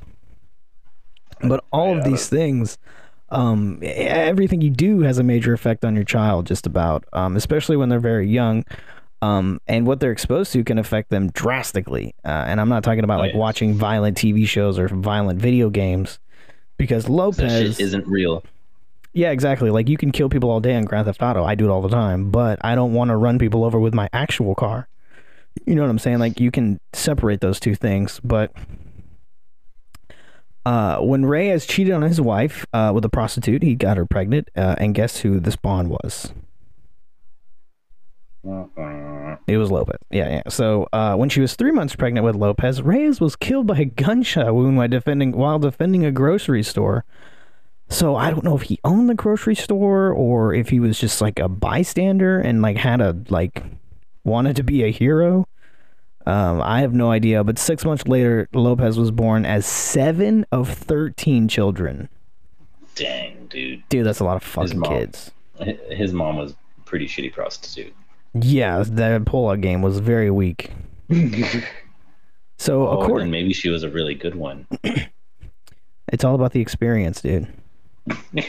but 1.43 1.63
all 1.71 1.97
of 1.97 2.03
these 2.03 2.27
things, 2.27 2.77
um, 3.29 3.79
everything 3.83 4.61
you 4.61 4.69
do 4.69 5.01
has 5.01 5.17
a 5.17 5.23
major 5.23 5.53
effect 5.53 5.83
on 5.85 5.95
your 5.95 6.03
child, 6.05 6.45
just 6.47 6.65
about, 6.65 7.03
um, 7.13 7.35
especially 7.35 7.75
when 7.77 7.89
they're 7.89 7.99
very 7.99 8.29
young. 8.29 8.63
Um, 9.19 9.59
and 9.67 9.87
what 9.87 9.99
they're 9.99 10.11
exposed 10.11 10.53
to 10.53 10.63
can 10.63 10.77
affect 10.77 11.09
them 11.09 11.29
drastically. 11.31 12.13
Uh, 12.23 12.27
and 12.47 12.61
I'm 12.61 12.69
not 12.69 12.83
talking 12.83 13.03
about 13.03 13.17
Oh, 13.17 13.23
like 13.23 13.31
yes. 13.33 13.39
watching 13.39 13.73
violent 13.73 14.15
TV 14.15 14.47
shows 14.47 14.77
or 14.77 14.87
violent 14.89 15.41
video 15.41 15.71
games, 15.71 16.19
because 16.77 17.09
Lopez 17.09 17.77
shit 17.77 17.79
isn't 17.79 18.05
real. 18.07 18.43
yeah, 19.13 19.31
exactly. 19.31 19.71
Like 19.71 19.89
you 19.89 19.97
can 19.97 20.11
kill 20.11 20.29
people 20.29 20.51
all 20.51 20.59
day 20.59 20.75
on 20.75 20.83
Grand 20.83 21.07
Theft 21.07 21.23
Auto. 21.23 21.43
I 21.43 21.55
do 21.55 21.65
it 21.65 21.71
all 21.71 21.81
the 21.81 21.89
time, 21.89 22.29
but 22.29 22.59
I 22.63 22.75
don't 22.75 22.93
want 22.93 23.09
to 23.09 23.15
run 23.17 23.39
people 23.39 23.63
over 23.65 23.79
with 23.79 23.95
my 23.95 24.07
actual 24.13 24.53
car. 24.53 24.87
You 25.65 25.73
know 25.73 25.81
what 25.81 25.89
I'm 25.89 25.97
saying? 25.97 26.19
Like 26.19 26.39
you 26.39 26.51
can 26.51 26.79
separate 26.93 27.41
those 27.41 27.59
two 27.59 27.73
things, 27.73 28.21
but 28.23 28.51
uh, 30.67 30.97
when 30.97 31.25
Reyes 31.25 31.65
cheated 31.65 31.93
on 31.93 32.01
his 32.01 32.19
wife 32.19 32.65
uh, 32.73 32.91
with 32.93 33.05
a 33.05 33.09
prostitute, 33.09 33.63
he 33.63 33.73
got 33.73 33.95
her 33.95 34.05
pregnant, 34.05 34.49
uh, 34.53 34.75
and 34.77 34.93
guess 34.93 35.19
who 35.21 35.39
the 35.39 35.51
spawn 35.51 35.87
was? 35.87 36.33
It 39.47 39.55
was 39.55 39.71
Lopez. 39.71 39.95
Yeah, 40.11 40.27
yeah. 40.27 40.41
So 40.49 40.89
uh, 40.91 41.15
when 41.15 41.29
she 41.29 41.39
was 41.39 41.55
three 41.55 41.71
months 41.71 41.95
pregnant 41.95 42.25
with 42.25 42.35
Lopez, 42.35 42.81
Reyes 42.81 43.21
was 43.21 43.37
killed 43.37 43.65
by 43.65 43.77
a 43.77 43.85
gunshot 43.85 44.53
wound 44.53 44.75
while 44.75 44.89
defending 44.89 45.31
while 45.31 45.57
defending 45.57 46.03
a 46.03 46.11
grocery 46.11 46.63
store. 46.63 47.05
So 47.87 48.17
I 48.17 48.29
don't 48.29 48.43
know 48.43 48.57
if 48.57 48.63
he 48.63 48.77
owned 48.83 49.09
the 49.09 49.15
grocery 49.15 49.55
store 49.55 50.11
or 50.11 50.53
if 50.53 50.67
he 50.67 50.81
was 50.81 50.99
just 50.99 51.21
like 51.21 51.39
a 51.39 51.47
bystander 51.47 52.39
and 52.39 52.61
like 52.61 52.75
had 52.75 52.99
a 52.99 53.15
like 53.29 53.63
wanted 54.25 54.57
to 54.57 54.63
be 54.63 54.83
a 54.83 54.91
hero. 54.91 55.47
Um, 56.27 56.61
I 56.61 56.81
have 56.81 56.93
no 56.93 57.09
idea. 57.09 57.43
But 57.43 57.57
six 57.57 57.85
months 57.85 58.05
later, 58.07 58.49
Lopez 58.53 58.97
was 58.99 59.11
born 59.11 59.45
as 59.45 59.65
seven 59.65 60.45
of 60.51 60.69
thirteen 60.69 61.47
children. 61.47 62.09
Dang, 62.95 63.47
dude. 63.49 63.81
Dude, 63.89 64.05
that's 64.05 64.19
a 64.19 64.23
lot 64.25 64.35
of 64.35 64.43
fucking 64.43 64.79
mom. 64.79 64.91
kids. 64.91 65.31
His 65.89 66.13
mom 66.13 66.35
was 66.37 66.51
a 66.51 66.81
pretty 66.85 67.07
shitty 67.07 67.31
prostitute. 67.31 67.93
Yeah, 68.33 68.83
that 68.85 69.23
pullout 69.23 69.61
game 69.61 69.81
was 69.81 69.99
very 69.99 70.29
weak. 70.29 70.71
So 72.59 72.87
Oh, 72.87 73.01
according, 73.01 73.29
maybe 73.29 73.53
she 73.53 73.69
was 73.69 73.83
a 73.83 73.89
really 73.89 74.15
good 74.15 74.35
one. 74.35 74.67
It's 76.11 76.23
all 76.23 76.35
about 76.35 76.53
the 76.53 76.61
experience, 76.61 77.21
dude. 77.21 77.47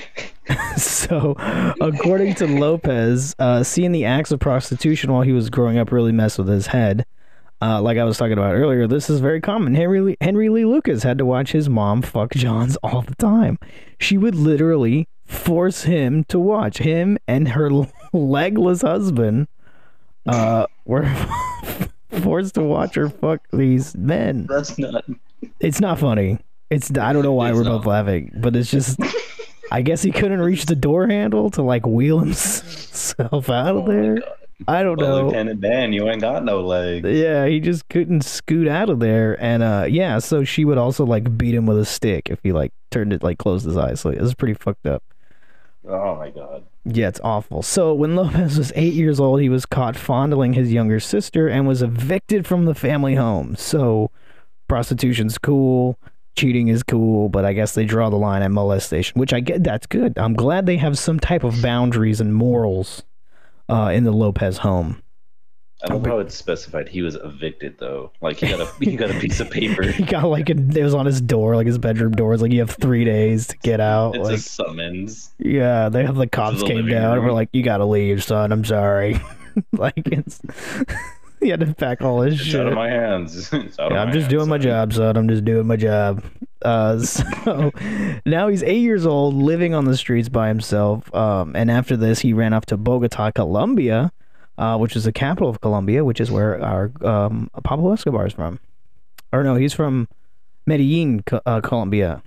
so, 0.76 1.34
according 1.80 2.34
to 2.36 2.46
Lopez, 2.58 3.34
uh, 3.40 3.64
seeing 3.64 3.90
the 3.90 4.04
acts 4.04 4.30
of 4.30 4.38
prostitution 4.38 5.12
while 5.12 5.22
he 5.22 5.32
was 5.32 5.50
growing 5.50 5.76
up 5.76 5.90
really 5.90 6.12
messed 6.12 6.38
with 6.38 6.46
his 6.46 6.68
head. 6.68 7.04
Uh, 7.60 7.82
like 7.82 7.98
I 7.98 8.04
was 8.04 8.16
talking 8.16 8.34
about 8.34 8.54
earlier, 8.54 8.86
this 8.86 9.10
is 9.10 9.18
very 9.20 9.40
common. 9.40 9.74
Henry 9.74 10.00
Lee, 10.00 10.16
Henry 10.20 10.48
Lee 10.48 10.64
Lucas 10.64 11.02
had 11.02 11.18
to 11.18 11.24
watch 11.26 11.50
his 11.52 11.68
mom 11.68 12.02
fuck 12.02 12.32
Johns 12.32 12.76
all 12.82 13.02
the 13.02 13.14
time. 13.16 13.58
She 13.98 14.16
would 14.16 14.34
literally 14.36 15.08
force 15.26 15.82
him 15.82 16.24
to 16.24 16.38
watch 16.38 16.78
him 16.78 17.18
and 17.26 17.48
her 17.48 17.70
legless 18.12 18.82
husband. 18.82 19.48
Uh, 20.26 20.66
were 20.84 21.08
forced 22.22 22.54
to 22.54 22.62
watch 22.62 22.94
her 22.94 23.08
fuck 23.08 23.40
these 23.52 23.96
men. 23.96 24.46
That's 24.48 24.78
not. 24.78 25.04
It's 25.60 25.80
not 25.80 25.98
funny. 25.98 26.38
It's 26.70 26.90
I 26.96 27.12
don't 27.12 27.22
know 27.22 27.32
why 27.32 27.48
It's 27.50 27.56
we're 27.56 27.64
not. 27.64 27.78
both 27.78 27.86
laughing, 27.86 28.32
but 28.40 28.54
it's 28.54 28.70
just. 28.70 28.98
I 29.70 29.82
guess 29.82 30.00
he 30.02 30.12
couldn't 30.12 30.40
reach 30.40 30.64
the 30.66 30.74
door 30.76 31.06
handle 31.08 31.50
to 31.50 31.62
like 31.62 31.86
wheel 31.86 32.20
himself 32.20 33.50
out 33.50 33.76
of 33.76 33.84
Oh 33.84 33.86
there. 33.86 34.18
I 34.66 34.82
don't 34.82 34.98
Well, 34.98 35.18
know. 35.18 35.26
Lieutenant 35.26 35.60
Dan, 35.60 35.92
you 35.92 36.08
ain't 36.08 36.20
got 36.20 36.44
no 36.44 36.60
legs. 36.60 37.08
Yeah, 37.08 37.46
he 37.46 37.60
just 37.60 37.88
couldn't 37.88 38.22
scoot 38.22 38.66
out 38.66 38.90
of 38.90 38.98
there, 38.98 39.40
and 39.42 39.62
uh, 39.62 39.86
yeah, 39.88 40.18
so 40.18 40.42
she 40.42 40.64
would 40.64 40.78
also 40.78 41.04
like 41.06 41.38
beat 41.38 41.54
him 41.54 41.66
with 41.66 41.78
a 41.78 41.84
stick 41.84 42.28
if 42.28 42.40
he 42.42 42.52
like 42.52 42.72
turned 42.90 43.12
it 43.12 43.22
like 43.22 43.38
closed 43.38 43.64
his 43.64 43.76
eyes. 43.76 44.00
So 44.00 44.10
it 44.10 44.20
was 44.20 44.34
pretty 44.34 44.54
fucked 44.54 44.86
up. 44.86 45.02
Oh 45.86 46.16
my 46.16 46.30
god. 46.30 46.64
Yeah, 46.84 47.08
it's 47.08 47.20
awful. 47.22 47.62
So 47.62 47.94
when 47.94 48.16
Lopez 48.16 48.58
was 48.58 48.72
eight 48.74 48.94
years 48.94 49.20
old, 49.20 49.40
he 49.40 49.48
was 49.48 49.64
caught 49.64 49.96
fondling 49.96 50.54
his 50.54 50.72
younger 50.72 51.00
sister 51.00 51.46
and 51.48 51.68
was 51.68 51.82
evicted 51.82 52.46
from 52.46 52.64
the 52.64 52.74
family 52.74 53.14
home. 53.14 53.54
So 53.56 54.10
prostitution's 54.68 55.38
cool, 55.38 55.98
cheating 56.36 56.68
is 56.68 56.82
cool, 56.82 57.28
but 57.28 57.44
I 57.44 57.52
guess 57.52 57.74
they 57.74 57.84
draw 57.84 58.10
the 58.10 58.16
line 58.16 58.42
at 58.42 58.50
molestation, 58.50 59.18
which 59.20 59.32
I 59.32 59.40
get. 59.40 59.62
That's 59.64 59.86
good. 59.86 60.18
I'm 60.18 60.34
glad 60.34 60.66
they 60.66 60.76
have 60.78 60.98
some 60.98 61.20
type 61.20 61.44
of 61.44 61.62
boundaries 61.62 62.20
and 62.20 62.34
morals 62.34 63.04
uh, 63.68 63.90
in 63.94 64.04
the 64.04 64.12
Lopez 64.12 64.58
home. 64.58 65.02
I 65.84 65.86
don't 65.86 66.02
know 66.02 66.10
how 66.10 66.18
it's 66.18 66.34
specified. 66.34 66.88
He 66.88 67.02
was 67.02 67.14
evicted 67.14 67.78
though. 67.78 68.10
Like 68.20 68.38
he 68.38 68.48
got 68.48 68.60
a 68.60 68.66
he 68.84 68.96
got 68.96 69.10
a 69.12 69.18
piece 69.20 69.38
of 69.38 69.48
paper. 69.48 69.82
He 69.92 70.02
got 70.02 70.24
like 70.24 70.50
a, 70.50 70.54
it 70.54 70.82
was 70.82 70.94
on 70.94 71.06
his 71.06 71.20
door, 71.20 71.54
like 71.54 71.68
his 71.68 71.78
bedroom 71.78 72.12
door. 72.12 72.34
It's 72.34 72.42
like 72.42 72.50
you 72.50 72.58
have 72.60 72.70
three 72.70 73.04
days 73.04 73.46
to 73.48 73.56
get 73.58 73.78
out. 73.80 74.16
It's 74.16 74.28
a 74.28 74.32
like 74.32 74.40
summons. 74.40 75.30
yeah, 75.38 75.88
they 75.88 76.04
have 76.04 76.16
the 76.16 76.26
cops 76.26 76.62
came 76.64 76.86
down 76.88 77.12
and 77.12 77.20
were 77.20 77.26
room. 77.28 77.34
like, 77.36 77.50
"You 77.52 77.62
gotta 77.62 77.84
leave, 77.84 78.24
son. 78.24 78.50
I'm 78.50 78.64
sorry." 78.64 79.20
like 79.72 79.94
it's 80.08 80.40
he 81.40 81.48
had 81.48 81.60
to 81.60 81.74
pack 81.74 82.02
all 82.02 82.20
his 82.22 82.34
It's 82.34 82.42
shit. 82.44 82.60
out 82.60 82.68
of 82.68 82.74
my 82.74 82.88
hands. 82.88 83.36
It's 83.52 83.78
out 83.78 83.86
of 83.86 83.92
Yeah, 83.92 84.02
I'm 84.02 84.08
just 84.12 84.22
hands, 84.24 84.28
doing 84.30 84.48
my 84.48 84.58
job, 84.58 84.92
son. 84.92 85.16
I'm 85.16 85.28
just 85.28 85.44
doing 85.44 85.66
my 85.66 85.76
job. 85.76 86.22
Uh, 86.62 86.98
so 87.00 87.70
now 88.26 88.48
he's 88.48 88.62
eight 88.62 88.80
years 88.80 89.06
old, 89.06 89.34
living 89.34 89.74
on 89.74 89.84
the 89.84 89.96
streets 89.96 90.28
by 90.28 90.48
himself. 90.48 91.12
Um, 91.14 91.54
and 91.54 91.70
after 91.70 91.96
this, 91.96 92.20
he 92.20 92.32
ran 92.32 92.52
off 92.52 92.66
to 92.66 92.76
Bogota, 92.76 93.30
Colombia, 93.30 94.12
uh, 94.58 94.76
which 94.76 94.96
is 94.96 95.04
the 95.04 95.12
capital 95.12 95.48
of 95.48 95.60
Colombia, 95.60 96.04
which 96.04 96.20
is 96.20 96.30
where 96.30 96.60
our 96.62 96.90
um, 97.04 97.50
Pablo 97.64 97.92
Escobar 97.92 98.26
is 98.26 98.32
from. 98.32 98.58
Or 99.32 99.44
no, 99.44 99.54
he's 99.54 99.72
from 99.74 100.08
Medellin, 100.66 101.22
uh, 101.46 101.60
Colombia. 101.60 102.22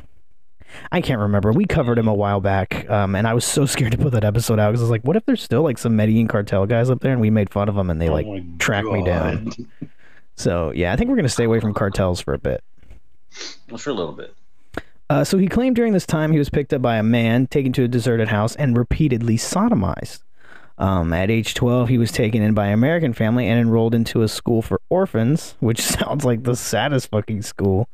I 0.92 1.02
can't 1.02 1.20
remember. 1.20 1.52
We 1.52 1.66
covered 1.66 1.98
him 1.98 2.08
a 2.08 2.14
while 2.14 2.42
back, 2.42 2.90
um, 2.90 3.16
and 3.16 3.28
I 3.28 3.34
was 3.34 3.46
so 3.46 3.66
scared 3.68 3.92
to 3.92 3.98
put 3.98 4.12
that 4.14 4.24
episode 4.24 4.60
out 4.60 4.72
because 4.72 4.82
I 4.82 4.84
was 4.84 4.92
like, 4.92 5.04
"What 5.04 5.16
if 5.16 5.26
there's 5.26 5.42
still 5.42 5.64
like 5.64 5.78
some 5.78 5.96
Medellin 5.96 6.28
cartel 6.28 6.66
guys 6.66 6.90
up 6.90 7.02
there?" 7.02 7.12
And 7.12 7.22
we 7.22 7.30
made 7.30 7.50
fun 7.50 7.70
of 7.70 7.76
them, 7.76 7.90
and 7.90 8.02
they 8.02 8.10
Oh 8.10 8.14
like 8.14 8.28
my 8.28 8.44
track 8.60 8.86
me 8.86 9.04
down. 9.04 9.52
So 10.36 10.72
yeah, 10.72 10.94
I 10.94 10.96
think 10.96 11.10
we're 11.10 11.16
gonna 11.16 11.30
stay 11.30 11.44
away 11.44 11.60
from 11.60 11.74
cartels 11.74 12.22
for 12.22 12.34
a 12.34 12.40
bit. 12.40 12.64
Well, 13.70 13.78
for 13.78 13.90
a 13.90 13.94
little 13.94 14.14
bit. 14.14 14.36
Uh, 15.10 15.26
so 15.26 15.38
he 15.38 15.48
claimed 15.48 15.76
during 15.76 15.92
this 15.92 16.06
time 16.06 16.32
he 16.32 16.40
was 16.40 16.50
picked 16.50 16.74
up 16.74 16.82
by 16.82 16.96
a 16.96 17.04
man, 17.04 17.46
taken 17.48 17.74
to 17.74 17.84
a 17.84 17.88
deserted 17.88 18.30
house, 18.30 18.56
and 18.56 18.78
repeatedly 18.78 19.38
sodomized. 19.38 20.22
Um, 20.78 21.14
at 21.14 21.30
age 21.30 21.54
12, 21.54 21.90
he 21.90 21.98
was 21.98 22.12
taken 22.12 22.42
in 22.42 22.54
by 22.54 22.68
an 22.68 22.74
American 22.74 23.14
family 23.14 23.48
and 23.48 23.60
enrolled 23.60 23.94
into 23.94 24.22
a 24.22 24.28
school 24.28 24.62
for 24.62 24.82
orphans, 24.90 25.56
which 25.60 25.82
sounds 26.00 26.24
like 26.24 26.44
the 26.44 26.56
saddest 26.56 27.10
fucking 27.10 27.42
school. 27.42 27.90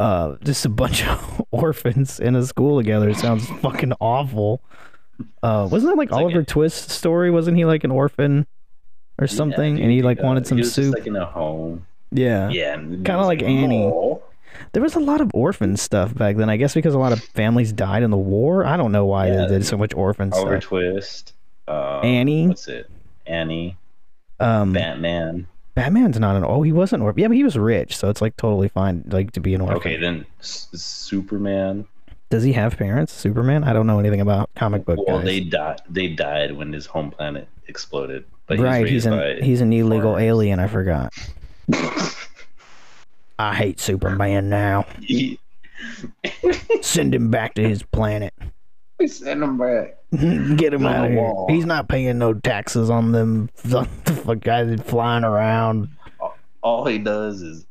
Uh, 0.00 0.36
just 0.42 0.64
a 0.64 0.68
bunch 0.70 1.06
of 1.06 1.42
orphans 1.50 2.18
in 2.20 2.34
a 2.34 2.42
school 2.46 2.78
together 2.80 3.10
It 3.10 3.16
sounds 3.18 3.46
fucking 3.60 3.92
awful. 4.00 4.62
Uh, 5.42 5.68
wasn't 5.70 5.92
that 5.92 5.98
like 5.98 6.06
It's 6.06 6.12
like 6.14 6.22
Oliver 6.22 6.40
a- 6.40 6.44
Twist's 6.44 6.94
story? 6.94 7.30
Wasn't 7.30 7.54
he 7.56 7.66
like 7.66 7.84
an 7.84 7.90
orphan 7.90 8.46
or 9.18 9.26
something? 9.26 9.76
Yeah, 9.76 9.82
and 9.84 9.92
he 9.92 10.00
like 10.02 10.18
uh, 10.18 10.22
wanted 10.24 10.46
some 10.46 10.56
he 10.56 10.62
was 10.62 10.72
soup. 10.72 10.94
Like 10.94 11.06
in 11.06 11.16
a 11.16 11.26
home. 11.26 11.86
yeah. 12.12 12.48
Yeah. 12.48 12.76
Kinda 12.76 13.18
like 13.26 13.42
Annie. 13.42 13.92
There 14.72 14.82
was 14.82 14.94
a 14.94 15.00
lot 15.00 15.20
of 15.20 15.30
orphan 15.34 15.76
stuff 15.76 16.14
back 16.14 16.36
then. 16.36 16.48
I 16.48 16.56
guess 16.56 16.72
because 16.74 16.94
a 16.94 16.98
lot 16.98 17.12
of 17.12 17.22
families 17.22 17.70
died 17.72 18.02
in 18.02 18.10
the 18.10 18.16
war. 18.16 18.64
I 18.64 18.76
don't 18.78 18.92
know 18.92 19.04
why 19.04 19.28
Yeah. 19.28 19.42
they 19.42 19.46
did 19.48 19.66
so 19.66 19.76
much 19.76 19.92
orphan 19.94 20.32
Oliver 20.32 20.60
stuff. 20.60 20.68
Twist. 20.68 21.34
Um, 21.68 22.04
Annie? 22.04 22.48
What's 22.48 22.66
it? 22.68 22.90
Annie. 23.26 23.76
Um, 24.40 24.72
Batman. 24.72 25.46
Batman's 25.80 26.18
not 26.18 26.36
an. 26.36 26.44
Oh, 26.44 26.62
he 26.62 26.72
wasn't 26.72 27.02
orphan. 27.02 27.20
Yeah, 27.22 27.28
but 27.28 27.36
he 27.36 27.44
was 27.44 27.56
rich, 27.56 27.96
so 27.96 28.08
it's 28.10 28.20
like 28.20 28.36
totally 28.36 28.68
fine, 28.68 29.04
like 29.08 29.32
to 29.32 29.40
be 29.40 29.54
an 29.54 29.60
orphan. 29.60 29.76
Okay, 29.78 29.96
then 29.96 30.26
S- 30.40 30.68
Superman. 30.74 31.86
Does 32.28 32.42
he 32.44 32.52
have 32.52 32.76
parents? 32.76 33.12
Superman? 33.12 33.64
I 33.64 33.72
don't 33.72 33.86
know 33.86 33.98
anything 33.98 34.20
about 34.20 34.50
comic 34.54 34.84
book 34.84 34.98
Well, 35.06 35.16
guys. 35.18 35.24
they 35.24 35.40
died. 35.40 35.80
They 35.88 36.08
died 36.08 36.52
when 36.56 36.72
his 36.72 36.86
home 36.86 37.10
planet 37.10 37.48
exploded. 37.66 38.24
But 38.46 38.58
he 38.58 38.64
right, 38.64 38.86
he's 38.86 39.06
raised 39.06 39.38
an 39.38 39.42
he's 39.42 39.60
an 39.60 39.72
illegal 39.72 40.12
foreigners. 40.12 40.28
alien. 40.28 40.60
I 40.60 40.66
forgot. 40.68 41.12
I 43.38 43.54
hate 43.54 43.80
Superman 43.80 44.48
now. 44.50 44.86
Send 46.82 47.14
him 47.14 47.30
back 47.30 47.54
to 47.54 47.66
his 47.66 47.82
planet. 47.82 48.34
Send 49.06 49.42
him 49.42 49.56
back. 49.56 49.96
Get 50.56 50.74
him 50.74 50.86
out 50.86 51.04
of 51.06 51.10
here. 51.12 51.20
wall. 51.20 51.46
He's 51.48 51.66
not 51.66 51.88
paying 51.88 52.18
no 52.18 52.34
taxes 52.34 52.90
on 52.90 53.12
them 53.12 53.48
the 53.64 53.84
fuck 54.24 54.40
guys 54.40 54.80
flying 54.82 55.24
around. 55.24 55.88
All 56.62 56.84
he 56.84 56.98
does 56.98 57.42
is 57.42 57.66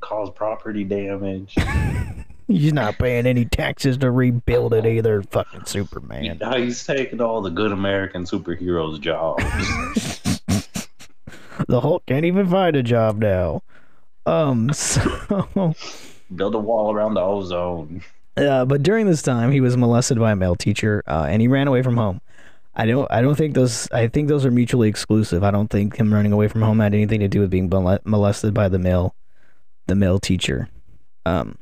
cause 0.00 0.30
property 0.30 0.84
damage. 0.84 1.54
He's 2.48 2.72
not 2.72 2.96
paying 2.98 3.26
any 3.26 3.44
taxes 3.44 3.98
to 3.98 4.10
rebuild 4.10 4.72
it 4.72 4.86
either. 4.86 5.22
Fucking 5.22 5.64
Superman. 5.64 6.38
Now 6.40 6.56
he's 6.56 6.84
taking 6.86 7.20
all 7.20 7.42
the 7.42 7.50
good 7.50 7.72
American 7.72 8.22
superheroes' 8.22 9.00
jobs. 9.00 9.42
The 11.66 11.80
Hulk 11.80 12.06
can't 12.06 12.24
even 12.24 12.46
find 12.48 12.76
a 12.76 12.84
job 12.84 13.18
now. 13.18 13.62
Um, 14.26 14.72
so, 14.72 15.74
Build 16.36 16.54
a 16.54 16.58
wall 16.58 16.92
around 16.92 17.14
the 17.14 17.20
ozone. 17.20 18.02
Uh, 18.36 18.64
but 18.64 18.82
during 18.82 19.06
this 19.06 19.22
time, 19.22 19.50
he 19.52 19.60
was 19.60 19.76
molested 19.76 20.18
by 20.18 20.32
a 20.32 20.36
male 20.36 20.56
teacher, 20.56 21.02
uh, 21.06 21.26
and 21.28 21.40
he 21.42 21.48
ran 21.48 21.68
away 21.68 21.82
from 21.82 21.96
home. 21.96 22.20
I 22.74 22.84
don't, 22.86 23.10
I 23.10 23.22
don't 23.22 23.36
think 23.36 23.54
those, 23.54 23.90
I 23.90 24.06
think 24.08 24.28
those 24.28 24.44
are 24.44 24.50
mutually 24.50 24.88
exclusive. 24.88 25.42
I 25.42 25.50
don't 25.50 25.68
think 25.68 25.96
him 25.96 26.12
running 26.12 26.32
away 26.32 26.46
from 26.48 26.60
home 26.62 26.78
had 26.80 26.92
anything 26.92 27.20
to 27.20 27.28
do 27.28 27.40
with 27.40 27.50
being 27.50 27.70
molested 27.70 28.52
by 28.52 28.68
the 28.68 28.78
male, 28.78 29.14
the 29.86 29.94
male 29.94 30.18
teacher. 30.18 30.68
Um, 31.24 31.56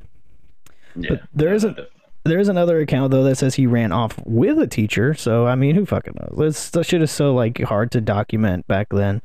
Yeah, 0.96 1.16
there 1.32 1.50
yeah, 1.50 1.54
isn't- 1.54 1.70
definitely. 1.76 1.90
There's 2.26 2.48
another 2.48 2.80
account 2.80 3.10
though 3.10 3.22
that 3.24 3.36
says 3.36 3.54
he 3.56 3.66
ran 3.66 3.92
off 3.92 4.18
with 4.24 4.58
a 4.58 4.66
teacher. 4.66 5.12
So 5.12 5.46
I 5.46 5.56
mean, 5.56 5.74
who 5.74 5.84
fucking 5.84 6.14
knows? 6.18 6.38
This, 6.38 6.70
that 6.70 6.84
shit 6.86 7.02
is 7.02 7.10
so 7.10 7.34
like 7.34 7.60
hard 7.60 7.90
to 7.92 8.00
document 8.00 8.66
back 8.66 8.88
then. 8.88 9.20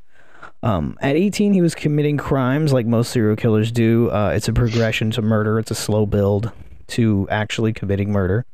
Um, 0.63 0.97
at 1.01 1.15
18, 1.15 1.53
he 1.53 1.61
was 1.61 1.75
committing 1.75 2.17
crimes 2.17 2.73
like 2.73 2.85
most 2.85 3.11
serial 3.11 3.37
killers 3.37 3.71
do. 3.71 4.09
Uh, 4.11 4.33
it's 4.35 4.49
a 4.49 4.53
progression 4.53 5.11
to 5.11 5.21
murder. 5.21 5.57
It's 5.59 5.71
a 5.71 5.75
slow 5.75 6.05
build 6.05 6.51
to 6.89 7.27
actually 7.29 7.74
committing 7.74 8.12
murder. 8.12 8.46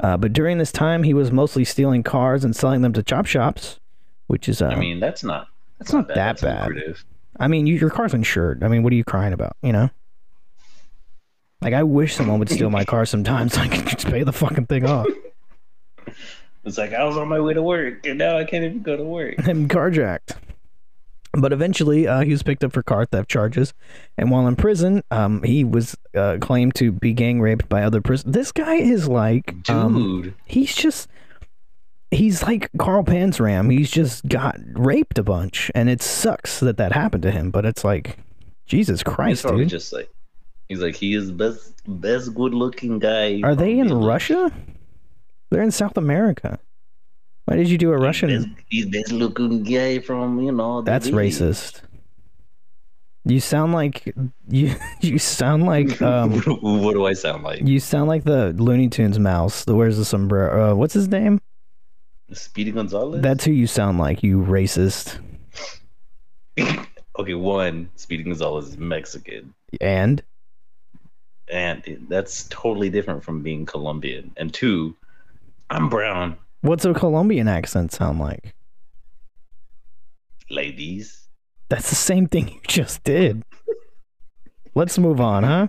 Uh, 0.00 0.16
but 0.16 0.32
during 0.32 0.58
this 0.58 0.72
time, 0.72 1.04
he 1.04 1.14
was 1.14 1.30
mostly 1.30 1.64
stealing 1.64 2.02
cars 2.02 2.44
and 2.44 2.56
selling 2.56 2.82
them 2.82 2.92
to 2.92 3.02
chop 3.02 3.26
shops, 3.26 3.78
which 4.26 4.48
is 4.48 4.60
uh, 4.60 4.66
I 4.66 4.74
mean, 4.74 4.98
that's 5.00 5.22
not. 5.22 5.48
That's 5.78 5.90
it's 5.90 5.94
not 5.94 6.08
bad. 6.08 6.16
that 6.16 6.40
That's 6.40 6.42
bad. 6.42 6.94
I 7.38 7.48
mean, 7.48 7.66
you, 7.66 7.76
your 7.76 7.90
car's 7.90 8.14
insured. 8.14 8.62
I 8.64 8.68
mean, 8.68 8.82
what 8.82 8.92
are 8.92 8.96
you 8.96 9.04
crying 9.04 9.32
about? 9.32 9.56
You 9.62 9.72
know. 9.72 9.90
Like 11.60 11.74
I 11.74 11.84
wish 11.84 12.14
someone 12.16 12.40
would 12.40 12.50
steal 12.50 12.70
my 12.70 12.84
car 12.84 13.06
sometimes. 13.06 13.54
so 13.54 13.60
I 13.60 13.68
could 13.68 13.86
just 13.86 14.06
pay 14.06 14.24
the 14.24 14.32
fucking 14.32 14.66
thing 14.66 14.84
off. 14.86 15.06
It's 16.64 16.78
like 16.78 16.92
I 16.92 17.02
was 17.02 17.16
on 17.16 17.28
my 17.28 17.40
way 17.40 17.54
to 17.54 17.62
work, 17.62 18.06
and 18.06 18.18
now 18.18 18.38
I 18.38 18.44
can't 18.44 18.64
even 18.64 18.82
go 18.82 18.96
to 18.96 19.02
work. 19.02 19.34
I'm 19.48 19.66
carjacked. 19.66 20.36
But 21.34 21.52
eventually, 21.52 22.06
uh, 22.06 22.20
he 22.20 22.30
was 22.30 22.42
picked 22.42 22.62
up 22.62 22.72
for 22.72 22.82
car 22.82 23.06
theft 23.06 23.30
charges, 23.30 23.72
and 24.18 24.30
while 24.30 24.46
in 24.46 24.54
prison, 24.56 25.02
um, 25.10 25.42
he 25.42 25.64
was 25.64 25.96
uh, 26.14 26.36
claimed 26.40 26.74
to 26.74 26.92
be 26.92 27.14
gang 27.14 27.40
raped 27.40 27.68
by 27.70 27.82
other 27.82 28.02
prisoners. 28.02 28.34
This 28.34 28.52
guy 28.52 28.74
is 28.74 29.08
like, 29.08 29.54
um, 29.70 30.22
Dude, 30.22 30.34
he's 30.44 30.74
just, 30.74 31.08
he's 32.10 32.42
like 32.42 32.68
Carl 32.78 33.02
Panzram. 33.02 33.72
He's 33.72 33.90
just 33.90 34.28
got 34.28 34.56
raped 34.74 35.18
a 35.18 35.22
bunch, 35.22 35.70
and 35.74 35.88
it 35.88 36.02
sucks 36.02 36.60
that 36.60 36.76
that 36.76 36.92
happened 36.92 37.22
to 37.22 37.30
him. 37.30 37.50
But 37.50 37.64
it's 37.64 37.82
like, 37.82 38.18
Jesus 38.66 39.02
Christ, 39.02 39.46
dude. 39.46 39.68
just 39.68 39.92
like 39.92 40.10
he's 40.68 40.80
like 40.80 40.96
he 40.96 41.14
is 41.14 41.28
the 41.28 41.32
best 41.32 41.72
best 41.86 42.34
good 42.34 42.54
looking 42.54 42.98
guy. 42.98 43.40
Are 43.42 43.54
they 43.54 43.78
in. 43.78 43.92
Russia? 43.92 44.52
They're 45.50 45.62
in 45.62 45.70
South 45.70 45.96
America. 45.96 46.58
Why 47.44 47.56
did 47.56 47.68
you 47.68 47.78
do 47.78 47.92
a 47.92 47.98
Russian? 47.98 48.30
He's 48.30 48.46
best, 48.46 48.60
he's 48.68 48.86
best 48.86 49.12
looking 49.12 49.62
guy 49.62 49.98
from 49.98 50.40
you 50.40 50.52
know. 50.52 50.82
That's 50.82 51.10
racist. 51.10 51.82
You 53.24 53.40
sound 53.40 53.72
like 53.72 54.12
you. 54.48 54.74
You 55.00 55.18
sound 55.18 55.64
like 55.64 56.00
um. 56.02 56.40
what 56.60 56.92
do 56.92 57.06
I 57.06 57.12
sound 57.12 57.42
like? 57.42 57.62
You 57.62 57.80
sound 57.80 58.08
like 58.08 58.24
the 58.24 58.52
Looney 58.52 58.88
Tunes 58.88 59.18
mouse 59.18 59.64
that 59.64 59.74
wears 59.74 59.96
the 59.96 60.04
sombrero. 60.04 60.70
Uh, 60.70 60.74
what's 60.76 60.94
his 60.94 61.08
name? 61.08 61.40
Speedy 62.32 62.70
Gonzales. 62.70 63.20
That's 63.20 63.44
who 63.44 63.52
you 63.52 63.66
sound 63.66 63.98
like. 63.98 64.22
You 64.22 64.38
racist. 64.38 65.18
okay, 67.18 67.34
one, 67.34 67.90
Speedy 67.96 68.22
Gonzales 68.22 68.68
is 68.68 68.78
Mexican, 68.78 69.52
And 69.80 70.22
and 71.50 72.06
that's 72.08 72.44
totally 72.48 72.90
different 72.90 73.22
from 73.22 73.42
being 73.42 73.66
Colombian. 73.66 74.32
And 74.36 74.54
two, 74.54 74.96
I'm 75.68 75.88
brown, 75.88 76.36
what's 76.62 76.84
a 76.84 76.94
Colombian 76.94 77.46
accent 77.46 77.92
sound 77.92 78.18
like? 78.18 78.54
ladies. 80.52 81.28
That's 81.68 81.88
the 81.88 81.96
same 81.96 82.26
thing 82.26 82.48
you 82.48 82.60
just 82.66 83.02
did. 83.02 83.42
Let's 84.74 84.98
move 84.98 85.20
on, 85.20 85.42
huh? 85.42 85.66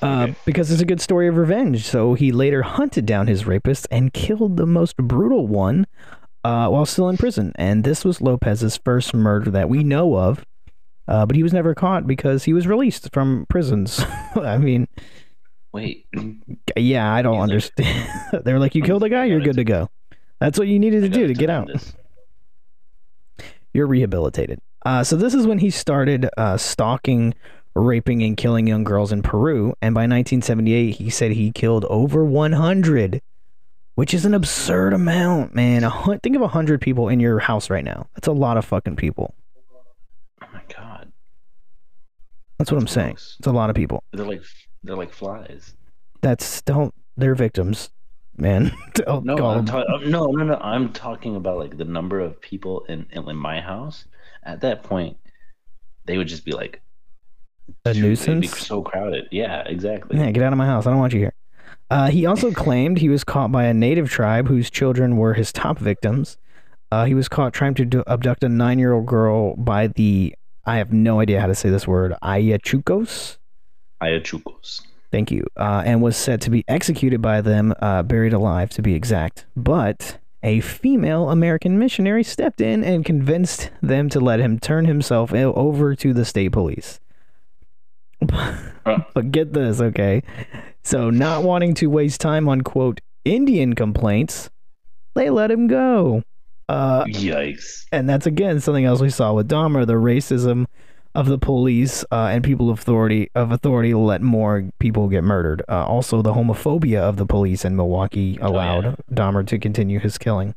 Uh, 0.00 0.28
because 0.46 0.70
it's 0.70 0.80
a 0.80 0.86
good 0.86 1.00
story 1.00 1.28
of 1.28 1.36
revenge. 1.36 1.84
So 1.84 2.14
he 2.14 2.32
later 2.32 2.62
hunted 2.62 3.04
down 3.04 3.26
his 3.26 3.46
rapist 3.46 3.86
and 3.90 4.12
killed 4.12 4.56
the 4.56 4.66
most 4.66 4.96
brutal 4.96 5.46
one 5.46 5.86
uh, 6.44 6.68
while 6.68 6.86
still 6.86 7.08
in 7.10 7.18
prison. 7.18 7.52
And 7.56 7.84
this 7.84 8.04
was 8.04 8.22
Lopez's 8.22 8.78
first 8.78 9.12
murder 9.12 9.50
that 9.50 9.68
we 9.68 9.84
know 9.84 10.16
of. 10.16 10.44
Uh, 11.06 11.26
but 11.26 11.36
he 11.36 11.42
was 11.42 11.52
never 11.52 11.74
caught 11.74 12.06
because 12.06 12.44
he 12.44 12.52
was 12.52 12.66
released 12.66 13.10
from 13.12 13.44
prisons. 13.48 14.02
I 14.36 14.56
mean, 14.58 14.86
Wait, 15.72 16.06
yeah, 16.76 17.12
I 17.12 17.22
don't 17.22 17.34
He's 17.34 17.40
like- 17.40 17.42
understand. 17.50 18.10
they 18.44 18.52
were 18.52 18.58
like, 18.58 18.74
"You 18.74 18.82
killed 18.82 19.04
a 19.04 19.08
guy, 19.08 19.26
you're 19.26 19.40
good 19.40 19.56
to 19.56 19.64
go." 19.64 19.88
That's 20.40 20.58
what 20.58 20.68
you 20.68 20.78
needed 20.78 21.02
to 21.02 21.08
do 21.08 21.26
to 21.26 21.34
get 21.34 21.50
out. 21.50 21.68
this. 21.68 21.94
You're 23.72 23.86
rehabilitated. 23.86 24.60
Uh, 24.84 25.04
so 25.04 25.14
this 25.16 25.32
is 25.34 25.46
when 25.46 25.58
he 25.58 25.70
started 25.70 26.28
uh, 26.36 26.56
stalking, 26.56 27.34
raping, 27.74 28.22
and 28.22 28.36
killing 28.36 28.66
young 28.66 28.82
girls 28.82 29.12
in 29.12 29.22
Peru. 29.22 29.74
And 29.80 29.94
by 29.94 30.00
1978, 30.02 30.96
he 30.96 31.08
said 31.10 31.32
he 31.32 31.52
killed 31.52 31.84
over 31.84 32.24
100, 32.24 33.20
which 33.94 34.12
is 34.12 34.24
an 34.24 34.34
absurd 34.34 34.92
amount, 34.92 35.54
man. 35.54 35.84
A 35.84 35.90
hun- 35.90 36.18
think 36.20 36.34
of 36.34 36.42
100 36.42 36.80
people 36.80 37.08
in 37.08 37.20
your 37.20 37.38
house 37.38 37.70
right 37.70 37.84
now. 37.84 38.08
That's 38.16 38.26
a 38.26 38.32
lot 38.32 38.56
of 38.56 38.64
fucking 38.64 38.96
people. 38.96 39.34
Oh 40.42 40.46
my 40.52 40.62
god, 40.76 41.12
That's 42.58 42.72
what 42.72 42.78
I'm 42.78 42.84
That's 42.86 42.92
saying. 42.94 43.12
It's 43.38 43.46
a 43.46 43.52
lot 43.52 43.70
of 43.70 43.76
people. 43.76 44.02
they're 44.12 44.26
like 44.26 44.42
they're 44.82 44.96
like 44.96 45.12
flies. 45.12 45.74
That's 46.22 46.62
don't. 46.62 46.94
They're 47.16 47.34
victims, 47.34 47.90
man. 48.36 48.72
Don't 48.94 49.24
No, 49.24 49.36
I'm 49.46 49.64
ta- 49.66 49.84
no, 50.04 50.26
no, 50.26 50.44
no. 50.44 50.54
I'm 50.56 50.92
talking 50.92 51.36
about 51.36 51.58
like 51.58 51.76
the 51.76 51.84
number 51.84 52.20
of 52.20 52.40
people 52.40 52.84
in, 52.88 53.06
in 53.10 53.36
my 53.36 53.60
house. 53.60 54.04
At 54.42 54.60
that 54.62 54.82
point, 54.82 55.16
they 56.06 56.16
would 56.16 56.28
just 56.28 56.44
be 56.46 56.52
like 56.52 56.80
A 57.84 57.92
they'd 57.92 57.94
be 57.94 58.00
nuisance? 58.00 58.58
so 58.58 58.82
crowded. 58.82 59.28
Yeah, 59.30 59.62
exactly. 59.66 60.18
Yeah, 60.18 60.30
get 60.30 60.42
out 60.42 60.52
of 60.52 60.58
my 60.58 60.66
house. 60.66 60.86
I 60.86 60.90
don't 60.90 60.98
want 60.98 61.12
you 61.12 61.20
here. 61.20 61.34
Uh, 61.90 62.08
he 62.08 62.24
also 62.24 62.50
claimed 62.64 62.98
he 62.98 63.08
was 63.10 63.22
caught 63.24 63.52
by 63.52 63.64
a 63.64 63.74
native 63.74 64.08
tribe 64.08 64.48
whose 64.48 64.70
children 64.70 65.16
were 65.16 65.34
his 65.34 65.52
top 65.52 65.78
victims. 65.78 66.38
Uh, 66.92 67.04
he 67.04 67.14
was 67.14 67.28
caught 67.28 67.52
trying 67.52 67.74
to 67.74 67.84
do, 67.84 68.02
abduct 68.06 68.42
a 68.44 68.48
nine 68.48 68.78
year 68.78 68.92
old 68.94 69.06
girl 69.06 69.54
by 69.56 69.88
the, 69.88 70.34
I 70.64 70.76
have 70.78 70.92
no 70.92 71.20
idea 71.20 71.40
how 71.40 71.46
to 71.48 71.54
say 71.54 71.68
this 71.70 71.86
word, 71.86 72.14
Ayachucos. 72.22 73.36
Ayachucos. 74.02 74.82
Thank 75.10 75.30
you. 75.30 75.44
Uh, 75.56 75.82
and 75.84 76.02
was 76.02 76.16
said 76.16 76.40
to 76.42 76.50
be 76.50 76.64
executed 76.68 77.20
by 77.20 77.40
them, 77.40 77.74
uh, 77.80 78.02
buried 78.02 78.32
alive 78.32 78.70
to 78.70 78.82
be 78.82 78.94
exact. 78.94 79.44
But 79.56 80.18
a 80.42 80.60
female 80.60 81.30
American 81.30 81.78
missionary 81.78 82.22
stepped 82.22 82.60
in 82.60 82.84
and 82.84 83.04
convinced 83.04 83.70
them 83.82 84.08
to 84.10 84.20
let 84.20 84.40
him 84.40 84.58
turn 84.58 84.86
himself 84.86 85.32
over 85.34 85.94
to 85.96 86.14
the 86.14 86.24
state 86.24 86.52
police. 86.52 87.00
but 88.20 89.30
get 89.30 89.52
this, 89.52 89.80
okay? 89.80 90.22
So, 90.82 91.10
not 91.10 91.42
wanting 91.42 91.74
to 91.74 91.88
waste 91.88 92.20
time 92.20 92.48
on 92.48 92.62
quote 92.62 93.00
Indian 93.24 93.74
complaints, 93.74 94.50
they 95.14 95.30
let 95.30 95.50
him 95.50 95.66
go. 95.66 96.22
Uh, 96.68 97.04
Yikes. 97.04 97.86
and 97.90 98.08
that's 98.08 98.26
again 98.26 98.60
something 98.60 98.84
else 98.84 99.00
we 99.00 99.10
saw 99.10 99.32
with 99.32 99.48
Dahmer, 99.48 99.84
the 99.84 99.94
racism 99.94 100.66
of 101.14 101.26
the 101.26 101.38
police 101.38 102.04
uh, 102.12 102.26
and 102.32 102.44
people 102.44 102.70
of 102.70 102.78
authority 102.78 103.30
of 103.34 103.50
authority 103.52 103.94
let 103.94 104.22
more 104.22 104.64
people 104.78 105.08
get 105.08 105.24
murdered. 105.24 105.62
Uh, 105.68 105.84
also, 105.84 106.22
the 106.22 106.32
homophobia 106.34 107.00
of 107.00 107.16
the 107.16 107.26
police 107.26 107.64
in 107.64 107.76
Milwaukee 107.76 108.38
Oh, 108.40 108.48
allowed 108.48 108.84
yeah. 108.84 108.94
Dahmer 109.12 109.46
to 109.48 109.58
continue 109.58 109.98
his 109.98 110.18
killing. 110.18 110.54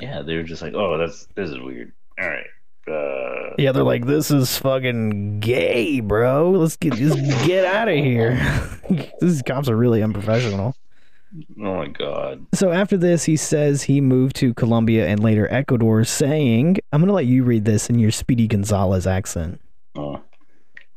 Yeah, 0.00 0.22
they 0.22 0.36
were 0.36 0.42
just 0.42 0.62
like, 0.62 0.74
oh, 0.74 0.98
that's 0.98 1.26
this 1.34 1.50
is 1.50 1.58
weird. 1.60 1.92
All 2.20 2.28
right. 2.28 2.46
Uh, 2.88 3.54
Yeah, 3.58 3.72
they're 3.72 3.82
like, 3.82 4.06
"This 4.06 4.30
is 4.30 4.56
fucking 4.58 5.40
gay, 5.40 5.98
bro. 6.00 6.52
Let's 6.52 6.76
get 6.76 6.94
just 6.94 7.18
get 7.46 7.64
out 7.64 7.88
of 7.88 7.96
here." 7.96 8.38
These 9.20 9.42
cops 9.42 9.68
are 9.68 9.76
really 9.76 10.02
unprofessional. 10.02 10.76
Oh 11.60 11.76
my 11.76 11.88
god. 11.88 12.46
So 12.54 12.70
after 12.70 12.96
this, 12.96 13.24
he 13.24 13.36
says 13.36 13.82
he 13.82 14.00
moved 14.00 14.36
to 14.36 14.54
Colombia 14.54 15.06
and 15.06 15.22
later 15.22 15.52
Ecuador, 15.52 16.04
saying, 16.04 16.78
"I'm 16.92 17.00
gonna 17.00 17.12
let 17.12 17.26
you 17.26 17.44
read 17.44 17.64
this 17.64 17.90
in 17.90 17.98
your 17.98 18.10
Speedy 18.10 18.46
Gonzales 18.46 19.06
accent." 19.06 19.60
Oh. 19.96 20.22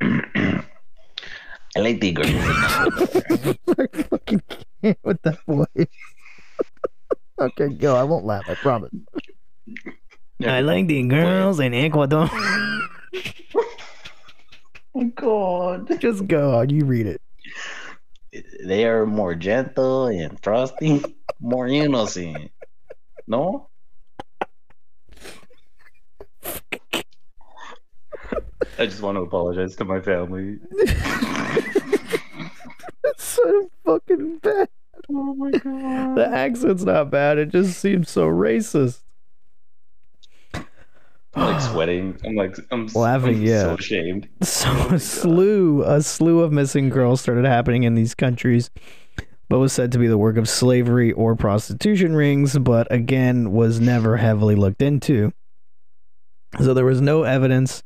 I 1.76 1.78
like 1.78 2.00
the 2.00 2.12
girls. 2.12 2.30
I 2.30 3.86
fucking 4.02 4.42
can't 4.82 4.98
with 5.04 5.22
that 5.22 5.38
voice. 5.46 5.86
okay, 7.40 7.68
go. 7.68 7.96
I 7.96 8.04
won't 8.04 8.24
laugh. 8.24 8.44
I 8.48 8.54
promise. 8.54 8.90
I 10.44 10.60
like 10.62 10.86
the 10.86 11.02
girls 11.02 11.60
in 11.60 11.74
Ecuador. 11.74 12.30
oh 14.94 15.04
god. 15.14 16.00
Just 16.00 16.26
go. 16.26 16.62
You 16.62 16.84
read 16.84 17.06
it. 17.06 17.20
They 18.32 18.86
are 18.86 19.06
more 19.06 19.34
gentle 19.34 20.06
and 20.06 20.40
trusting, 20.40 21.14
more 21.40 21.66
innocent. 21.66 22.50
No? 23.26 23.68
I 28.78 28.86
just 28.86 29.02
want 29.02 29.16
to 29.16 29.22
apologize 29.22 29.76
to 29.76 29.84
my 29.84 30.00
family. 30.00 30.58
That's 33.02 33.22
so 33.22 33.70
fucking 33.84 34.38
bad. 34.38 34.68
Oh 35.10 35.34
my 35.34 35.50
god. 35.50 36.16
The 36.16 36.28
accent's 36.30 36.84
not 36.84 37.10
bad. 37.10 37.38
It 37.38 37.48
just 37.48 37.78
seems 37.78 38.10
so 38.10 38.28
racist. 38.28 39.00
I'm 41.34 41.52
like 41.52 41.60
sweating. 41.70 42.18
I'm 42.24 42.34
like 42.34 42.56
I'm 42.70 42.86
s- 42.86 42.94
Laughing, 42.94 43.36
I'm 43.36 43.42
yeah. 43.42 43.62
so 43.62 43.74
ashamed. 43.74 44.28
So 44.42 44.68
a 44.90 44.98
slew, 44.98 45.82
a 45.84 46.02
slew 46.02 46.40
of 46.40 46.52
missing 46.52 46.88
girls 46.88 47.20
started 47.20 47.44
happening 47.44 47.84
in 47.84 47.94
these 47.94 48.14
countries, 48.14 48.70
but 49.48 49.58
was 49.58 49.72
said 49.72 49.92
to 49.92 49.98
be 49.98 50.06
the 50.08 50.18
work 50.18 50.36
of 50.36 50.48
slavery 50.48 51.12
or 51.12 51.36
prostitution 51.36 52.14
rings, 52.16 52.58
but 52.58 52.86
again 52.90 53.52
was 53.52 53.80
never 53.80 54.16
heavily 54.16 54.54
looked 54.56 54.82
into. 54.82 55.32
So 56.60 56.74
there 56.74 56.84
was 56.84 57.00
no 57.00 57.22
evidence, 57.22 57.82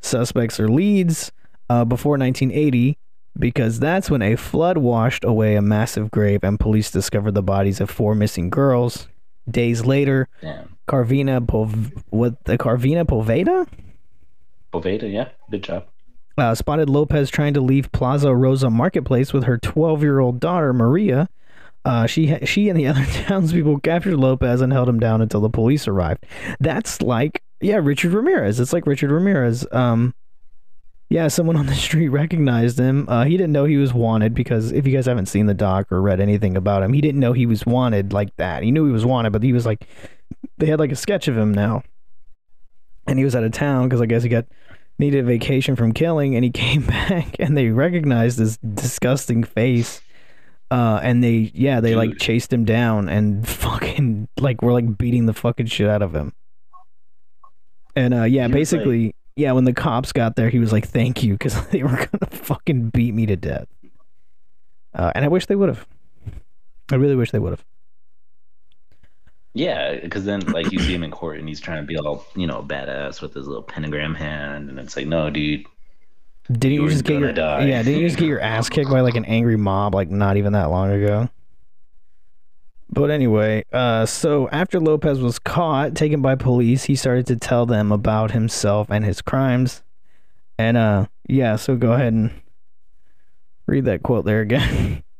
suspects 0.00 0.60
or 0.60 0.68
leads 0.68 1.32
uh, 1.70 1.84
before 1.86 2.18
1980, 2.18 2.98
because 3.38 3.80
that's 3.80 4.10
when 4.10 4.20
a 4.20 4.36
flood 4.36 4.76
washed 4.76 5.24
away 5.24 5.56
a 5.56 5.62
massive 5.62 6.10
grave 6.10 6.40
and 6.44 6.60
police 6.60 6.90
discovered 6.90 7.32
the 7.32 7.42
bodies 7.42 7.80
of 7.80 7.88
four 7.88 8.14
missing 8.14 8.50
girls. 8.50 9.08
Days 9.50 9.84
later, 9.86 10.28
Damn. 10.42 10.71
Carvina 10.92 11.40
Pov- 11.40 11.90
what 12.10 12.44
the 12.44 12.58
Carvina 12.58 13.06
Poveda 13.06 13.66
Boveda, 14.74 15.10
yeah. 15.10 15.30
Good 15.50 15.62
job. 15.62 15.86
uh, 16.36 16.54
spotted 16.54 16.90
Lopez 16.90 17.30
trying 17.30 17.54
to 17.54 17.62
leave 17.62 17.90
Plaza 17.92 18.34
Rosa 18.34 18.68
Marketplace 18.68 19.32
with 19.32 19.44
her 19.44 19.56
12-year-old 19.56 20.38
daughter 20.38 20.74
Maria. 20.74 21.30
Uh, 21.86 22.06
she 22.06 22.26
ha- 22.28 22.44
she 22.44 22.68
and 22.68 22.78
the 22.78 22.86
other 22.88 23.06
townspeople 23.06 23.80
captured 23.80 24.18
Lopez 24.18 24.60
and 24.60 24.70
held 24.70 24.86
him 24.86 25.00
down 25.00 25.22
until 25.22 25.40
the 25.40 25.48
police 25.48 25.88
arrived. 25.88 26.26
That's 26.60 27.00
like 27.00 27.42
yeah, 27.62 27.76
Richard 27.82 28.12
Ramirez. 28.12 28.60
It's 28.60 28.74
like 28.74 28.86
Richard 28.86 29.10
Ramirez. 29.10 29.66
Um, 29.72 30.12
yeah, 31.08 31.28
someone 31.28 31.56
on 31.56 31.66
the 31.66 31.74
street 31.86 32.08
recognized 32.08 32.78
him. 32.78 33.08
Uh, 33.08 33.24
he 33.24 33.38
didn't 33.38 33.52
know 33.52 33.64
he 33.64 33.78
was 33.78 33.94
wanted 33.94 34.34
because 34.34 34.72
if 34.72 34.86
you 34.86 34.92
guys 34.94 35.06
haven't 35.06 35.26
seen 35.26 35.46
the 35.46 35.54
doc 35.54 35.90
or 35.90 36.02
read 36.02 36.20
anything 36.20 36.54
about 36.54 36.82
him, 36.82 36.92
he 36.92 37.00
didn't 37.00 37.20
know 37.20 37.32
he 37.32 37.46
was 37.46 37.64
wanted 37.64 38.12
like 38.12 38.36
that. 38.36 38.62
He 38.62 38.70
knew 38.70 38.84
he 38.86 38.92
was 38.92 39.06
wanted, 39.06 39.32
but 39.32 39.42
he 39.42 39.52
was 39.54 39.64
like, 39.64 39.86
they 40.58 40.66
had 40.66 40.78
like 40.78 40.92
a 40.92 40.96
sketch 40.96 41.28
of 41.28 41.36
him 41.36 41.52
now, 41.52 41.82
and 43.06 43.18
he 43.18 43.24
was 43.24 43.34
out 43.34 43.44
of 43.44 43.52
town 43.52 43.88
because 43.88 44.00
I 44.00 44.06
guess 44.06 44.22
he 44.22 44.28
got 44.28 44.46
needed 44.98 45.20
a 45.20 45.26
vacation 45.26 45.74
from 45.76 45.92
killing 45.92 46.34
and 46.34 46.44
he 46.44 46.50
came 46.54 46.86
back 46.86 47.36
and 47.38 47.56
they 47.56 47.68
recognized 47.68 48.38
his 48.38 48.56
disgusting 48.58 49.42
face. 49.44 50.00
Uh 50.70 50.98
and 51.02 51.22
they 51.22 51.50
yeah 51.54 51.80
they 51.80 51.94
like 51.94 52.16
chased 52.18 52.50
him 52.50 52.64
down 52.64 53.08
and 53.08 53.46
fucking 53.62 54.28
like 54.38 54.62
were 54.62 54.72
like 54.72 54.96
beating 54.96 55.26
the 55.26 55.34
fucking 55.34 55.66
shit 55.66 55.88
out 55.88 56.00
of 56.02 56.14
him. 56.14 56.32
And 57.94 58.14
uh 58.14 58.24
yeah 58.24 58.48
basically 58.48 59.14
yeah 59.36 59.52
when 59.52 59.64
the 59.64 59.74
cops 59.74 60.12
got 60.12 60.36
there 60.36 60.48
he 60.48 60.58
was 60.58 60.72
like 60.72 60.88
thank 60.88 61.22
you 61.22 61.34
because 61.34 61.66
they 61.70 61.82
were 61.82 61.90
gonna 61.90 62.30
fucking 62.30 62.88
beat 62.90 63.12
me 63.12 63.26
to 63.26 63.36
death. 63.36 63.66
Uh 64.94 65.12
and 65.14 65.24
i 65.24 65.28
wish 65.28 65.46
they 65.46 65.56
would 65.56 65.68
have 65.68 65.86
i 66.90 66.94
really 66.94 67.16
wish 67.16 67.30
they 67.32 67.38
would 67.38 67.52
have 67.52 67.64
Yeah, 69.54 70.00
because 70.00 70.24
then 70.24 70.40
like 70.52 70.72
you 70.72 70.78
see 70.78 70.94
him 70.94 71.02
in 71.04 71.10
court 71.20 71.38
and 71.38 71.46
he's 71.48 71.60
trying 71.60 71.82
to 71.82 71.86
be 71.86 71.96
all 71.98 72.24
you 72.34 72.46
know 72.46 72.62
badass 72.62 73.20
with 73.20 73.34
his 73.34 73.46
little 73.46 73.62
pentagram 73.62 74.14
hand, 74.14 74.70
and 74.70 74.78
it's 74.78 74.96
like, 74.96 75.06
no, 75.06 75.28
dude, 75.30 75.66
didn't 76.50 76.72
you 76.72 76.88
just 76.88 77.04
get 77.04 77.20
your 77.20 77.32
die. 77.32 77.64
yeah 77.66 77.82
didn't 77.82 78.00
you 78.00 78.06
just 78.08 78.18
get 78.18 78.26
your 78.26 78.40
ass 78.40 78.68
kicked 78.68 78.90
by 78.90 79.00
like 79.00 79.14
an 79.14 79.24
angry 79.26 79.56
mob 79.56 79.94
like 79.94 80.10
not 80.10 80.36
even 80.36 80.52
that 80.52 80.70
long 80.70 80.90
ago 80.90 81.28
But 82.90 83.10
anyway, 83.10 83.64
uh, 83.72 84.04
so 84.04 84.48
after 84.50 84.78
Lopez 84.78 85.18
was 85.20 85.38
caught, 85.38 85.94
taken 85.94 86.20
by 86.20 86.34
police, 86.34 86.84
he 86.84 86.94
started 86.94 87.26
to 87.28 87.36
tell 87.36 87.64
them 87.64 87.90
about 87.90 88.32
himself 88.32 88.90
and 88.90 89.02
his 89.02 89.22
crimes. 89.22 89.82
And 90.58 90.76
uh, 90.76 91.06
yeah, 91.26 91.56
so 91.56 91.74
go 91.76 91.92
ahead 91.92 92.12
and 92.12 92.30
read 93.66 93.86
that 93.86 94.02
quote 94.02 94.24
there 94.26 94.40
again. 94.40 95.02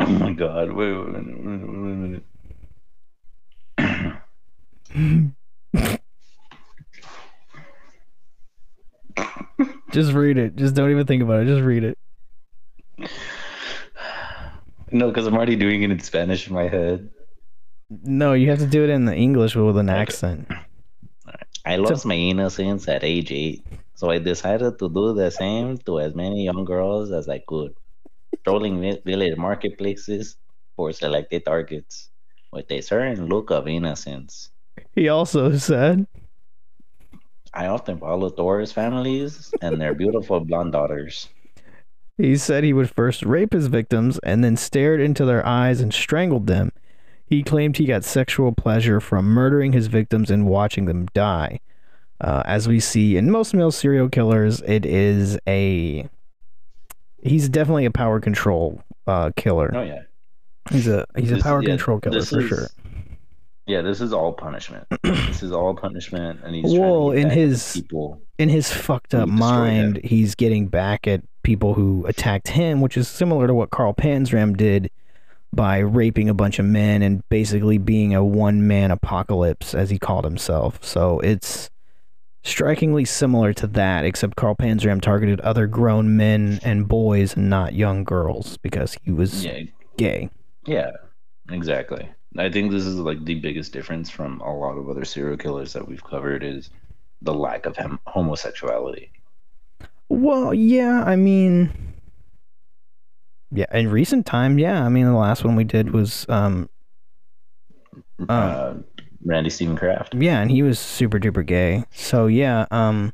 Oh 0.00 0.06
my 0.06 0.32
god! 0.32 0.72
Wait, 0.72 0.92
wait, 0.92 1.06
wait, 1.14 1.14
wait 1.14 1.24
a 1.24 1.56
minute. 1.56 2.24
Just 9.90 10.12
read 10.12 10.38
it. 10.38 10.56
Just 10.56 10.74
don't 10.74 10.90
even 10.90 11.06
think 11.06 11.22
about 11.22 11.42
it. 11.42 11.46
Just 11.46 11.62
read 11.62 11.84
it. 11.84 11.98
No, 14.90 15.08
because 15.08 15.26
I'm 15.26 15.34
already 15.34 15.56
doing 15.56 15.82
it 15.82 15.90
in 15.90 15.98
Spanish 16.00 16.46
in 16.48 16.54
my 16.54 16.68
head. 16.68 17.10
No, 17.90 18.32
you 18.32 18.50
have 18.50 18.60
to 18.60 18.66
do 18.66 18.84
it 18.84 18.90
in 18.90 19.04
the 19.04 19.14
English 19.14 19.56
with 19.56 19.76
an 19.76 19.88
accent. 19.88 20.48
I 21.64 21.76
lost 21.76 22.06
my 22.06 22.14
innocence 22.14 22.86
at 22.88 23.02
age 23.02 23.32
eight, 23.32 23.64
so 23.94 24.10
I 24.10 24.18
decided 24.18 24.78
to 24.78 24.88
do 24.88 25.14
the 25.14 25.30
same 25.30 25.78
to 25.78 26.00
as 26.00 26.14
many 26.14 26.44
young 26.44 26.64
girls 26.64 27.10
as 27.10 27.28
I 27.28 27.38
could, 27.38 27.74
trolling 28.44 28.80
village 29.04 29.36
marketplaces 29.36 30.36
for 30.76 30.92
selected 30.92 31.44
targets 31.44 32.10
with 32.52 32.70
a 32.70 32.80
certain 32.80 33.26
look 33.26 33.50
of 33.50 33.66
innocence. 33.66 34.50
He 34.94 35.08
also 35.08 35.56
said, 35.56 36.06
I 37.52 37.66
often 37.66 37.98
follow 37.98 38.30
tourist 38.30 38.74
families 38.74 39.52
and 39.62 39.80
their 39.80 39.94
beautiful 39.94 40.40
blonde 40.40 40.72
daughters. 40.72 41.28
he 42.18 42.36
said 42.36 42.64
he 42.64 42.72
would 42.72 42.90
first 42.90 43.22
rape 43.24 43.52
his 43.52 43.66
victims 43.68 44.18
and 44.24 44.42
then 44.42 44.56
stared 44.56 45.00
into 45.00 45.24
their 45.24 45.44
eyes 45.46 45.80
and 45.80 45.92
strangled 45.92 46.46
them. 46.46 46.70
He 47.26 47.42
claimed 47.42 47.76
he 47.76 47.86
got 47.86 48.04
sexual 48.04 48.52
pleasure 48.52 49.00
from 49.00 49.24
murdering 49.26 49.72
his 49.72 49.86
victims 49.86 50.30
and 50.30 50.46
watching 50.46 50.84
them 50.84 51.06
die. 51.14 51.60
Uh, 52.20 52.42
as 52.44 52.68
we 52.68 52.78
see 52.80 53.16
in 53.16 53.30
most 53.30 53.54
male 53.54 53.72
serial 53.72 54.08
killers, 54.08 54.60
it 54.62 54.84
is 54.86 55.38
a. 55.48 56.08
He's 57.22 57.48
definitely 57.48 57.86
a 57.86 57.90
power 57.90 58.20
control 58.20 58.82
uh, 59.06 59.30
killer. 59.36 59.72
Oh 59.74 59.82
yeah, 59.82 60.02
He's 60.70 60.86
a 60.86 61.06
he's 61.16 61.32
a 61.32 61.38
power 61.38 61.62
yeah, 61.62 61.70
control 61.70 61.98
killer 62.00 62.22
for 62.22 62.40
is- 62.40 62.48
sure. 62.48 62.66
Yeah, 63.66 63.80
this 63.82 64.00
is 64.00 64.12
all 64.12 64.32
punishment. 64.32 64.86
this 65.02 65.42
is 65.42 65.50
all 65.52 65.74
punishment, 65.74 66.40
and 66.44 66.54
he's 66.54 66.78
Well, 66.78 67.10
trying 67.12 67.14
to 67.14 67.20
in 67.22 67.30
his- 67.30 67.72
people. 67.74 68.20
in 68.38 68.48
his 68.50 68.70
fucked 68.70 69.14
up 69.14 69.28
mind, 69.28 70.00
he's 70.04 70.34
getting 70.34 70.66
back 70.68 71.06
at 71.06 71.22
people 71.42 71.74
who 71.74 72.04
attacked 72.06 72.48
him, 72.48 72.80
which 72.80 72.96
is 72.96 73.08
similar 73.08 73.46
to 73.46 73.54
what 73.54 73.70
Carl 73.70 73.94
Panzram 73.94 74.56
did 74.56 74.90
by 75.52 75.78
raping 75.78 76.28
a 76.28 76.34
bunch 76.34 76.58
of 76.58 76.64
men 76.66 77.00
and 77.00 77.26
basically 77.28 77.78
being 77.78 78.14
a 78.14 78.24
one 78.24 78.66
man 78.66 78.90
apocalypse, 78.90 79.74
as 79.74 79.88
he 79.88 79.98
called 79.98 80.24
himself. 80.24 80.78
So 80.84 81.20
it's 81.20 81.70
strikingly 82.42 83.04
similar 83.04 83.52
to 83.54 83.66
that, 83.68 84.04
except 84.04 84.36
Carl 84.36 84.56
Panzram 84.56 85.00
targeted 85.00 85.40
other 85.40 85.66
grown 85.66 86.16
men 86.16 86.58
and 86.62 86.86
boys 86.88 87.36
and 87.36 87.48
not 87.48 87.72
young 87.74 88.04
girls 88.04 88.56
because 88.58 88.96
he 89.02 89.10
was 89.12 89.44
Yeah, 89.44 89.60
gay. 89.96 90.28
Yeah, 90.66 90.90
exactly. 91.50 92.10
I 92.36 92.50
think 92.50 92.72
this 92.72 92.84
is 92.84 92.96
like 92.96 93.24
the 93.24 93.36
biggest 93.36 93.72
difference 93.72 94.10
from 94.10 94.40
a 94.40 94.52
lot 94.56 94.76
of 94.76 94.88
other 94.88 95.04
serial 95.04 95.36
killers 95.36 95.72
that 95.72 95.86
we've 95.86 96.02
covered 96.02 96.42
is 96.42 96.70
the 97.22 97.32
lack 97.34 97.64
of 97.66 97.76
hem- 97.76 98.00
homosexuality. 98.06 99.10
Well, 100.08 100.52
yeah, 100.52 101.04
I 101.04 101.16
mean, 101.16 101.70
yeah, 103.52 103.66
in 103.72 103.88
recent 103.90 104.26
time, 104.26 104.58
yeah, 104.58 104.84
I 104.84 104.88
mean, 104.88 105.06
the 105.06 105.12
last 105.14 105.44
one 105.44 105.56
we 105.56 105.64
did 105.64 105.92
was, 105.92 106.26
um, 106.28 106.68
Uh, 108.28 108.74
Randy 109.24 109.50
Stephen 109.50 109.76
Kraft. 109.76 110.14
yeah, 110.14 110.40
and 110.40 110.50
he 110.50 110.62
was 110.62 110.78
super 110.78 111.18
duper 111.18 111.44
gay. 111.46 111.84
So 111.92 112.26
yeah, 112.26 112.66
um, 112.70 113.12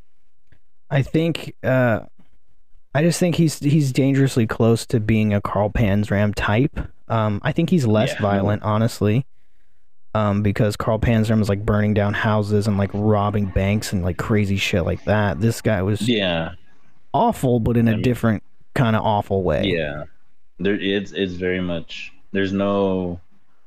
I 0.91 1.03
think, 1.03 1.55
uh, 1.63 2.01
I 2.95 3.03
just 3.03 3.21
think 3.21 3.37
he's 3.37 3.61
he's 3.61 3.93
dangerously 3.93 4.47
close 4.47 4.85
to 4.87 4.99
being 4.99 5.33
a 5.33 5.41
Carl 5.41 5.71
Panzram 5.71 6.35
type. 6.35 6.77
Um, 7.11 7.41
I 7.43 7.53
think 7.53 7.69
he's 7.71 7.87
less 7.87 8.13
Yeah. 8.15 8.23
violent, 8.23 8.63
honestly. 8.63 9.27
Um, 10.15 10.43
because 10.43 10.77
Carl 10.77 10.99
Panzram 10.99 11.39
was 11.39 11.49
like 11.49 11.65
burning 11.65 11.95
down 11.95 12.15
houses 12.15 12.67
and 12.67 12.77
like 12.79 12.91
robbing 12.95 13.47
banks 13.47 13.93
and 13.93 14.03
like 14.03 14.17
crazy 14.17 14.57
shit 14.57 14.85
like 14.85 15.05
that. 15.05 15.41
This 15.41 15.61
guy 15.61 15.83
was 15.83 16.09
Yeah, 16.09 16.53
awful, 17.15 17.61
but 17.61 17.77
in 17.77 17.87
a 17.87 17.93
I 17.93 17.95
mean- 17.95 18.03
different 18.03 18.43
kind 18.75 18.97
of 18.97 19.03
awful 19.05 19.43
way. 19.45 19.65
yeah. 19.67 20.05
There, 20.59 20.75
it's 20.75 21.13
it's 21.13 21.35
very 21.35 21.61
much. 21.61 22.13
There's 22.33 22.53
no 22.53 23.21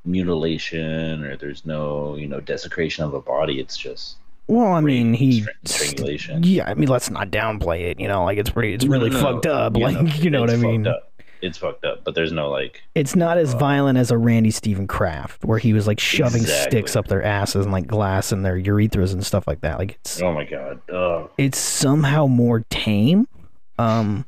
mutilation 0.05 1.23
or 1.23 1.35
there's 1.37 1.65
no 1.65 2.15
you 2.15 2.27
know 2.27 2.39
desecration 2.39 3.03
of 3.03 3.13
a 3.13 3.21
body. 3.21 3.59
It's 3.59 3.77
just 3.77 4.17
Well, 4.47 4.73
I 4.73 4.81
mean, 4.81 5.13
he 5.13 5.41
Str- 5.41 5.49
strangulation. 5.65 6.43
Yeah, 6.43 6.69
I 6.69 6.73
mean, 6.73 6.89
let's 6.89 7.09
not 7.09 7.29
downplay 7.31 7.83
it. 7.89 7.99
You 7.99 8.07
know, 8.09 8.23
like 8.25 8.37
it's 8.37 8.49
pretty, 8.49 8.73
it's 8.73 8.85
really 8.85 9.09
no, 9.09 9.21
no. 9.21 9.31
fucked 9.33 9.45
up. 9.45 9.77
Yeah, 9.77 9.85
like, 9.87 10.23
you 10.23 10.29
know 10.29 10.41
what 10.41 10.49
I 10.49 10.57
mean? 10.57 10.85
up. 10.87 11.09
It's 11.43 11.57
fucked 11.57 11.83
up, 11.85 12.03
but 12.03 12.15
there's 12.15 12.31
no 12.31 12.49
like. 12.49 12.81
It's 12.95 13.15
not 13.15 13.37
as 13.37 13.53
violent 13.53 13.97
as 13.97 14.09
a 14.11 14.17
Randy 14.17 14.49
Stephen 14.51 14.87
Kraft, 14.87 15.43
where 15.45 15.59
he 15.59 15.73
was 15.73 15.85
like 15.87 15.99
shoving 15.99 16.41
Exactly. 16.41 16.79
sticks 16.79 16.95
up 16.95 17.07
their 17.07 17.21
asses 17.23 17.65
and 17.65 17.71
like 17.73 17.85
glass 17.85 18.31
in 18.31 18.41
their 18.43 18.57
urethras 18.59 19.13
and 19.13 19.25
stuff 19.25 19.45
like 19.47 19.61
that. 19.61 19.77
Like 19.77 19.91
it's 19.91 20.21
Oh 20.21 20.31
my 20.33 20.45
god. 20.45 20.79
Oh, 20.89 21.29
it's 21.37 21.57
somehow 21.57 22.27
more 22.27 22.61
tame, 22.69 23.27
um, 23.77 24.25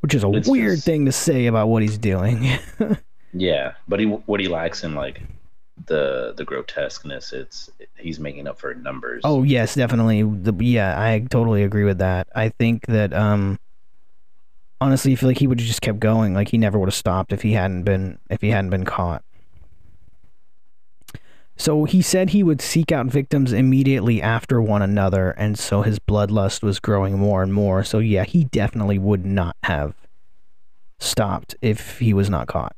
which 0.00 0.14
is 0.14 0.24
a 0.24 0.28
weird 0.28 0.76
just- 0.76 0.84
thing 0.86 1.04
to 1.06 1.12
say 1.12 1.46
about 1.46 1.68
what 1.68 1.82
he's 1.82 1.98
doing. 1.98 2.48
Yeah, 3.34 3.72
but 3.88 3.98
he 3.98 4.04
what 4.06 4.40
he 4.40 4.48
lacks 4.48 4.84
in 4.84 4.94
like 4.94 5.22
the 5.86 6.34
the 6.36 6.44
grotesqueness, 6.44 7.32
it's 7.32 7.70
he's 7.96 8.20
making 8.20 8.46
up 8.46 8.58
for 8.60 8.74
numbers. 8.74 9.22
oh 9.24 9.42
yes, 9.42 9.74
definitely. 9.74 10.22
The, 10.22 10.52
yeah, 10.62 11.00
I 11.00 11.20
totally 11.30 11.62
agree 11.64 11.84
with 11.84 11.96
that. 11.98 12.28
I 12.34 12.50
think 12.50 12.84
that 12.88 13.14
um, 13.14 13.58
honestly, 14.82 15.14
feel 15.14 15.28
like 15.28 15.38
he 15.38 15.46
would 15.46 15.60
have 15.60 15.66
just 15.66 15.80
kept 15.80 16.00
going. 16.00 16.34
Like 16.34 16.48
he 16.48 16.58
never 16.58 16.78
would 16.78 16.88
have 16.88 16.94
stopped 16.94 17.32
if 17.32 17.42
he 17.42 17.52
hadn't 17.52 17.84
been 17.84 18.18
if 18.28 18.40
he 18.40 18.50
hadn't 18.50 18.70
been 18.70 18.84
caught. 18.84 19.22
So 21.56 21.84
he 21.84 22.02
said 22.02 22.30
he 22.30 22.42
would 22.42 22.60
seek 22.60 22.90
out 22.90 23.06
victims 23.06 23.52
immediately 23.52 24.20
after 24.20 24.60
one 24.60 24.82
another, 24.82 25.30
and 25.30 25.56
so 25.58 25.82
his 25.82 26.00
bloodlust 26.00 26.62
was 26.62 26.80
growing 26.80 27.18
more 27.18 27.42
and 27.42 27.54
more. 27.54 27.84
So 27.84 27.98
yeah, 27.98 28.24
he 28.24 28.44
definitely 28.44 28.98
would 28.98 29.24
not 29.24 29.56
have 29.62 29.94
stopped 30.98 31.54
if 31.62 32.00
he 32.00 32.12
was 32.12 32.28
not 32.28 32.48
caught. 32.48 32.74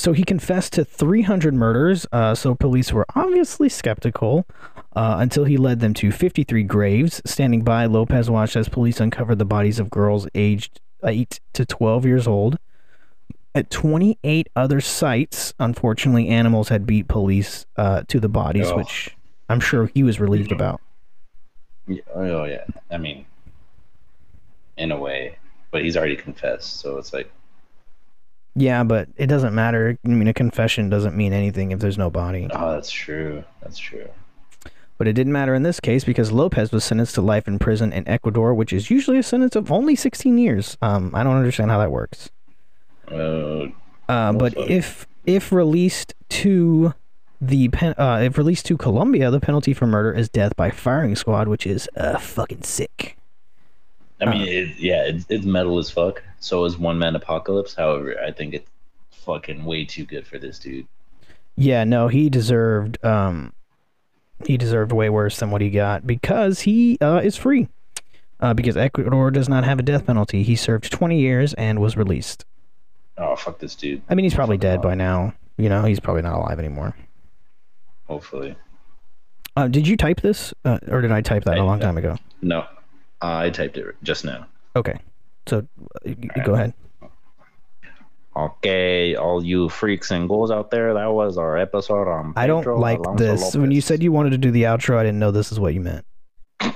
So 0.00 0.14
he 0.14 0.24
confessed 0.24 0.72
to 0.72 0.84
300 0.86 1.52
murders, 1.52 2.06
uh, 2.10 2.34
so 2.34 2.54
police 2.54 2.90
were 2.90 3.04
obviously 3.14 3.68
skeptical 3.68 4.46
uh, 4.96 5.16
until 5.18 5.44
he 5.44 5.58
led 5.58 5.80
them 5.80 5.92
to 5.92 6.10
53 6.10 6.62
graves. 6.62 7.20
Standing 7.26 7.60
by, 7.60 7.84
Lopez 7.84 8.30
watched 8.30 8.56
as 8.56 8.70
police 8.70 8.98
uncovered 8.98 9.38
the 9.38 9.44
bodies 9.44 9.78
of 9.78 9.90
girls 9.90 10.26
aged 10.34 10.80
8 11.04 11.38
to 11.52 11.66
12 11.66 12.06
years 12.06 12.26
old. 12.26 12.56
At 13.54 13.68
28 13.68 14.48
other 14.56 14.80
sites, 14.80 15.52
unfortunately, 15.60 16.28
animals 16.28 16.70
had 16.70 16.86
beat 16.86 17.06
police 17.06 17.66
uh, 17.76 18.04
to 18.08 18.18
the 18.18 18.28
bodies, 18.30 18.70
Oh. 18.70 18.78
which 18.78 19.14
I'm 19.50 19.60
sure 19.60 19.90
he 19.92 20.02
was 20.02 20.18
relieved 20.18 20.50
about. 20.50 20.80
Yeah, 21.86 22.00
oh 22.14 22.44
yeah. 22.44 22.64
I 22.90 22.96
mean, 22.96 23.26
in 24.78 24.92
a 24.92 24.98
way, 24.98 25.36
but 25.70 25.84
he's 25.84 25.98
already 25.98 26.16
confessed, 26.16 26.80
so 26.80 26.96
it's 26.96 27.12
like 27.12 27.30
Yeah, 28.54 28.82
but 28.84 29.08
it 29.16 29.26
doesn't 29.26 29.54
matter. 29.54 29.96
I 30.04 30.08
mean, 30.08 30.28
a 30.28 30.34
confession 30.34 30.90
doesn't 30.90 31.16
mean 31.16 31.32
anything 31.32 31.70
if 31.70 31.78
there's 31.78 31.98
no 31.98 32.10
body. 32.10 32.48
oh, 32.52 32.72
that's 32.72 32.90
true. 32.90 33.44
That's 33.62 33.78
true. 33.78 34.08
But 34.98 35.08
it 35.08 35.14
didn't 35.14 35.32
matter 35.32 35.54
in 35.54 35.62
this 35.62 35.80
case 35.80 36.04
because 36.04 36.30
Lopez 36.30 36.72
was 36.72 36.84
sentenced 36.84 37.14
to 37.14 37.22
life 37.22 37.48
in 37.48 37.58
prison 37.58 37.90
in 37.92 38.06
Ecuador, 38.06 38.52
which 38.52 38.70
is 38.72 38.90
usually 38.90 39.16
a 39.18 39.22
sentence 39.22 39.56
of 39.56 39.72
only 39.72 39.96
16 39.96 40.36
years. 40.36 40.76
Um, 40.82 41.14
I 41.14 41.22
don't 41.22 41.36
understand 41.36 41.70
how 41.70 41.78
that 41.78 41.90
works. 41.90 42.28
Uh, 43.10 43.66
Uh, 44.08 44.32
but 44.32 44.52
if 44.58 45.06
if 45.24 45.52
released 45.52 46.14
to 46.28 46.92
the 47.40 47.68
pen, 47.68 47.94
uh, 47.96 48.20
if 48.22 48.36
released 48.36 48.66
to 48.66 48.76
Colombia, 48.76 49.30
the 49.30 49.40
penalty 49.40 49.72
for 49.72 49.86
murder 49.86 50.12
is 50.12 50.28
death 50.28 50.54
by 50.56 50.70
firing 50.70 51.14
squad, 51.16 51.48
which 51.48 51.66
is 51.66 51.88
uh 51.96 52.18
fucking 52.18 52.62
sick. 52.62 53.16
I 54.20 54.26
mean, 54.26 54.46
it, 54.48 54.76
yeah, 54.78 55.04
it's, 55.04 55.24
it's 55.30 55.46
metal 55.46 55.78
as 55.78 55.90
fuck. 55.90 56.22
So 56.40 56.64
is 56.64 56.76
One 56.78 56.98
Man 56.98 57.14
Apocalypse. 57.16 57.74
However, 57.74 58.16
I 58.20 58.32
think 58.32 58.54
it's 58.54 58.68
fucking 59.12 59.64
way 59.64 59.84
too 59.84 60.04
good 60.04 60.26
for 60.26 60.38
this 60.38 60.58
dude. 60.58 60.86
Yeah, 61.56 61.84
no, 61.84 62.08
he 62.08 62.28
deserved 62.30 63.02
um 63.04 63.52
he 64.46 64.56
deserved 64.56 64.90
way 64.92 65.10
worse 65.10 65.38
than 65.38 65.50
what 65.50 65.60
he 65.60 65.68
got 65.70 66.06
because 66.06 66.60
he 66.60 66.96
uh, 67.02 67.20
is 67.22 67.36
free. 67.36 67.68
Uh, 68.40 68.54
because 68.54 68.74
Ecuador 68.74 69.30
does 69.30 69.50
not 69.50 69.64
have 69.64 69.78
a 69.78 69.82
death 69.82 70.06
penalty. 70.06 70.42
He 70.42 70.56
served 70.56 70.90
20 70.90 71.20
years 71.20 71.52
and 71.54 71.78
was 71.78 71.94
released. 71.98 72.46
Oh 73.18 73.36
fuck 73.36 73.58
this 73.58 73.74
dude. 73.76 74.00
I 74.08 74.14
mean, 74.14 74.24
he's 74.24 74.32
probably 74.34 74.56
dead 74.56 74.80
by 74.80 74.94
now. 74.94 75.34
You 75.58 75.68
know, 75.68 75.82
he's 75.84 76.00
probably 76.00 76.22
not 76.22 76.36
alive 76.38 76.58
anymore. 76.58 76.96
Hopefully, 78.06 78.56
Uh, 79.56 79.68
did 79.68 79.86
you 79.86 79.96
type 79.96 80.20
this, 80.22 80.54
uh, 80.64 80.78
or 80.88 81.00
did 81.02 81.12
I 81.12 81.20
type 81.20 81.44
that 81.44 81.58
a 81.58 81.60
I- 81.60 81.64
long 81.64 81.80
time 81.80 81.98
ago? 81.98 82.16
no. 82.40 82.64
I 83.22 83.50
typed 83.50 83.76
it 83.76 83.84
just 84.02 84.24
now. 84.24 84.46
Okay, 84.74 84.98
so 85.50 85.66
go 86.44 86.54
ahead. 86.54 86.74
Okay, 88.36 89.16
all 89.16 89.44
you 89.44 89.68
freaks 89.68 90.12
and 90.12 90.28
ghouls 90.28 90.52
out 90.52 90.70
there, 90.70 90.94
that 90.94 91.12
was 91.12 91.36
our 91.36 91.58
episode 91.58 92.06
on. 92.06 92.32
Pedro 92.34 92.36
I 92.36 92.46
don't 92.46 92.78
like 92.78 93.00
Alonso 93.00 93.24
this. 93.24 93.56
When 93.56 93.72
you 93.72 93.80
said 93.80 94.02
you 94.02 94.12
wanted 94.12 94.30
to 94.30 94.38
do 94.38 94.52
the 94.52 94.62
outro, 94.62 94.96
I 94.96 95.02
didn't 95.02 95.18
know 95.18 95.32
this 95.32 95.50
is 95.50 95.58
what 95.58 95.74
you 95.74 95.80
meant. 95.80 96.06
I 96.60 96.72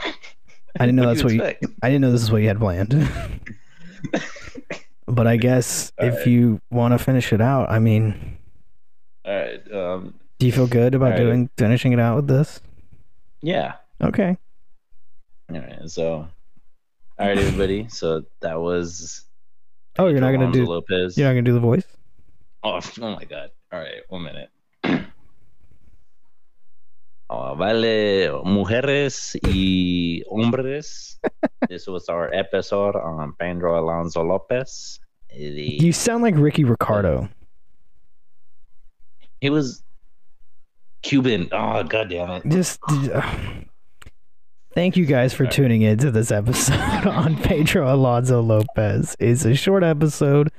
didn't 0.87 0.97
know 0.97 1.07
What 1.07 1.19
that's 1.19 1.33
do 1.33 1.39
what 1.39 1.63
you. 1.63 1.69
I 1.83 1.89
didn't 1.89 2.01
know 2.01 2.11
this 2.11 2.23
is 2.23 2.33
what 2.33 2.43
you 2.43 2.49
had 2.49 2.59
planned. 2.59 3.09
but 5.07 5.29
I 5.29 5.37
guess 5.37 5.93
if 5.99 6.27
you 6.27 6.61
want 6.71 6.93
to 6.93 6.99
finish 6.99 7.33
it 7.33 7.41
out, 7.41 7.71
I 7.71 7.79
mean, 7.79 8.37
All 9.25 9.33
right. 9.33 9.73
Um. 9.73 10.15
do 10.41 10.47
you 10.47 10.53
feel 10.53 10.67
good 10.67 10.97
about 10.97 11.17
doing 11.17 11.49
finishing 11.57 11.93
it 11.93 12.01
out 12.01 12.17
with 12.17 12.27
this? 12.27 12.61
Yeah. 13.43 13.75
Okay. 14.03 14.37
All 15.53 15.61
right. 15.61 15.89
So. 15.89 16.27
All 17.19 17.27
right, 17.29 17.39
everybody. 17.45 17.89
So 17.89 18.23
that 18.41 18.61
was. 18.61 19.25
Oh, 19.99 20.09
you're 20.09 20.21
not 20.21 20.33
gonna 20.33 20.51
do. 20.53 20.67
Lopez. 20.67 21.17
You're 21.17 21.29
not 21.29 21.33
gonna 21.35 21.43
do 21.43 21.53
the 21.55 21.61
voice. 21.61 21.85
Oh, 22.63 22.81
oh 23.01 23.15
my 23.17 23.25
god. 23.25 23.51
All 23.73 23.79
right, 23.81 24.03
one 24.09 24.23
minute. 24.23 24.51
Oh, 27.31 27.55
vale, 27.57 28.43
mujeres 28.45 29.35
y 29.43 30.23
hombres. 30.31 31.19
this 31.69 31.87
was 31.87 32.09
our 32.11 32.33
episode 32.35 32.95
on 32.97 33.33
Pedro 33.41 33.81
Alonso 33.81 34.23
Lopez. 34.23 35.01
The- 35.31 35.79
You 35.81 35.93
sound 35.93 36.23
like 36.23 36.35
Ricky 36.37 36.65
Ricardo. 36.65 37.29
he 39.41 39.49
was 39.51 39.83
Cuban. 41.03 41.49
Oh, 41.51 41.83
god 41.83 42.11
damn 42.11 42.31
it. 42.31 42.43
Just. 42.47 42.79
Thank 44.75 44.97
you 44.97 45.07
guys 45.07 45.33
for 45.33 45.47
tuning 45.47 45.83
in 45.83 45.99
to 45.99 46.11
this 46.11 46.33
episode 46.33 46.75
on 47.07 47.37
Pedro 47.37 47.95
Alonso 47.95 48.41
Lopez. 48.43 49.15
It's 49.21 49.45
a 49.45 49.55
short 49.55 49.85
episode. 49.85 50.51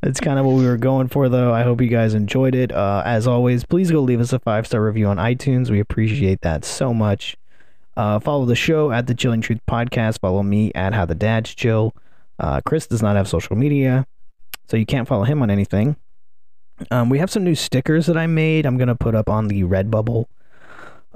That's 0.00 0.20
kind 0.20 0.38
of 0.38 0.46
what 0.46 0.54
we 0.54 0.64
were 0.64 0.78
going 0.78 1.08
for, 1.08 1.28
though. 1.28 1.52
I 1.52 1.64
hope 1.64 1.82
you 1.82 1.88
guys 1.88 2.14
enjoyed 2.14 2.54
it. 2.54 2.72
Uh, 2.72 3.02
as 3.04 3.26
always, 3.26 3.66
please 3.66 3.90
go 3.90 4.00
leave 4.00 4.20
us 4.20 4.32
a 4.32 4.38
five 4.38 4.66
star 4.66 4.82
review 4.82 5.06
on 5.06 5.18
iTunes. 5.18 5.68
We 5.68 5.80
appreciate 5.80 6.40
that 6.40 6.64
so 6.64 6.94
much. 6.94 7.36
Uh, 7.94 8.18
follow 8.18 8.46
the 8.46 8.54
show 8.56 8.90
at 8.90 9.06
the 9.06 9.14
Chilling 9.14 9.42
Truth 9.42 9.60
Podcast. 9.68 10.20
Follow 10.20 10.42
me 10.42 10.72
at 10.74 10.94
How 10.94 11.04
the 11.04 11.14
Dads 11.14 11.54
Chill. 11.54 11.94
Uh, 12.38 12.62
Chris 12.64 12.86
does 12.86 13.02
not 13.02 13.16
have 13.16 13.28
social 13.28 13.54
media, 13.54 14.06
so 14.66 14.78
you 14.78 14.86
can't 14.86 15.06
follow 15.06 15.24
him 15.24 15.42
on 15.42 15.50
anything. 15.50 15.96
Um, 16.90 17.10
we 17.10 17.18
have 17.18 17.30
some 17.30 17.44
new 17.44 17.54
stickers 17.54 18.06
that 18.06 18.16
I 18.16 18.28
made. 18.28 18.64
I'm 18.64 18.78
gonna 18.78 18.96
put 18.96 19.14
up 19.14 19.28
on 19.28 19.48
the 19.48 19.64
Redbubble 19.64 20.24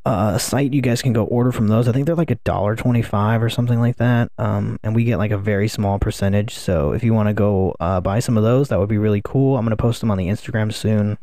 uh, 0.04 0.38
site. 0.38 0.72
You 0.72 0.82
guys 0.82 1.02
can 1.02 1.12
go 1.12 1.24
order 1.24 1.52
from 1.52 1.68
those. 1.68 1.88
I 1.88 1.92
think 1.92 2.06
they're 2.06 2.14
like 2.14 2.30
a 2.30 2.36
dollar 2.36 2.76
twenty-five 2.76 3.42
or 3.42 3.48
something 3.48 3.80
like 3.80 3.96
that. 3.96 4.30
Um, 4.38 4.78
and 4.82 4.94
we 4.94 5.04
get 5.04 5.18
like 5.18 5.30
a 5.30 5.38
very 5.38 5.68
small 5.68 5.98
percentage. 5.98 6.54
So 6.54 6.92
if 6.92 7.04
you 7.04 7.14
want 7.14 7.28
to 7.28 7.34
go 7.34 7.74
uh, 7.80 8.00
buy 8.00 8.20
some 8.20 8.36
of 8.36 8.42
those, 8.42 8.68
that 8.68 8.78
would 8.78 8.88
be 8.88 8.98
really 8.98 9.22
cool. 9.24 9.56
I'm 9.56 9.64
gonna 9.64 9.76
post 9.76 10.00
them 10.00 10.10
on 10.10 10.18
the 10.18 10.28
Instagram 10.28 10.72
soon, 10.72 11.18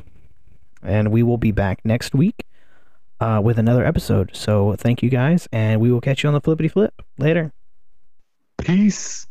and 0.82 1.10
we 1.10 1.22
will 1.22 1.38
be 1.38 1.52
back 1.52 1.80
next 1.84 2.14
week 2.14 2.46
uh, 3.20 3.40
with 3.42 3.58
another 3.58 3.84
episode. 3.84 4.30
So 4.34 4.74
thank 4.76 5.02
you 5.02 5.10
guys, 5.10 5.48
and 5.52 5.80
we 5.80 5.92
will 5.92 6.00
catch 6.00 6.22
you 6.22 6.28
on 6.28 6.34
the 6.34 6.40
flippity 6.40 6.68
flip 6.68 6.94
later. 7.18 7.52
Peace. 8.58 9.26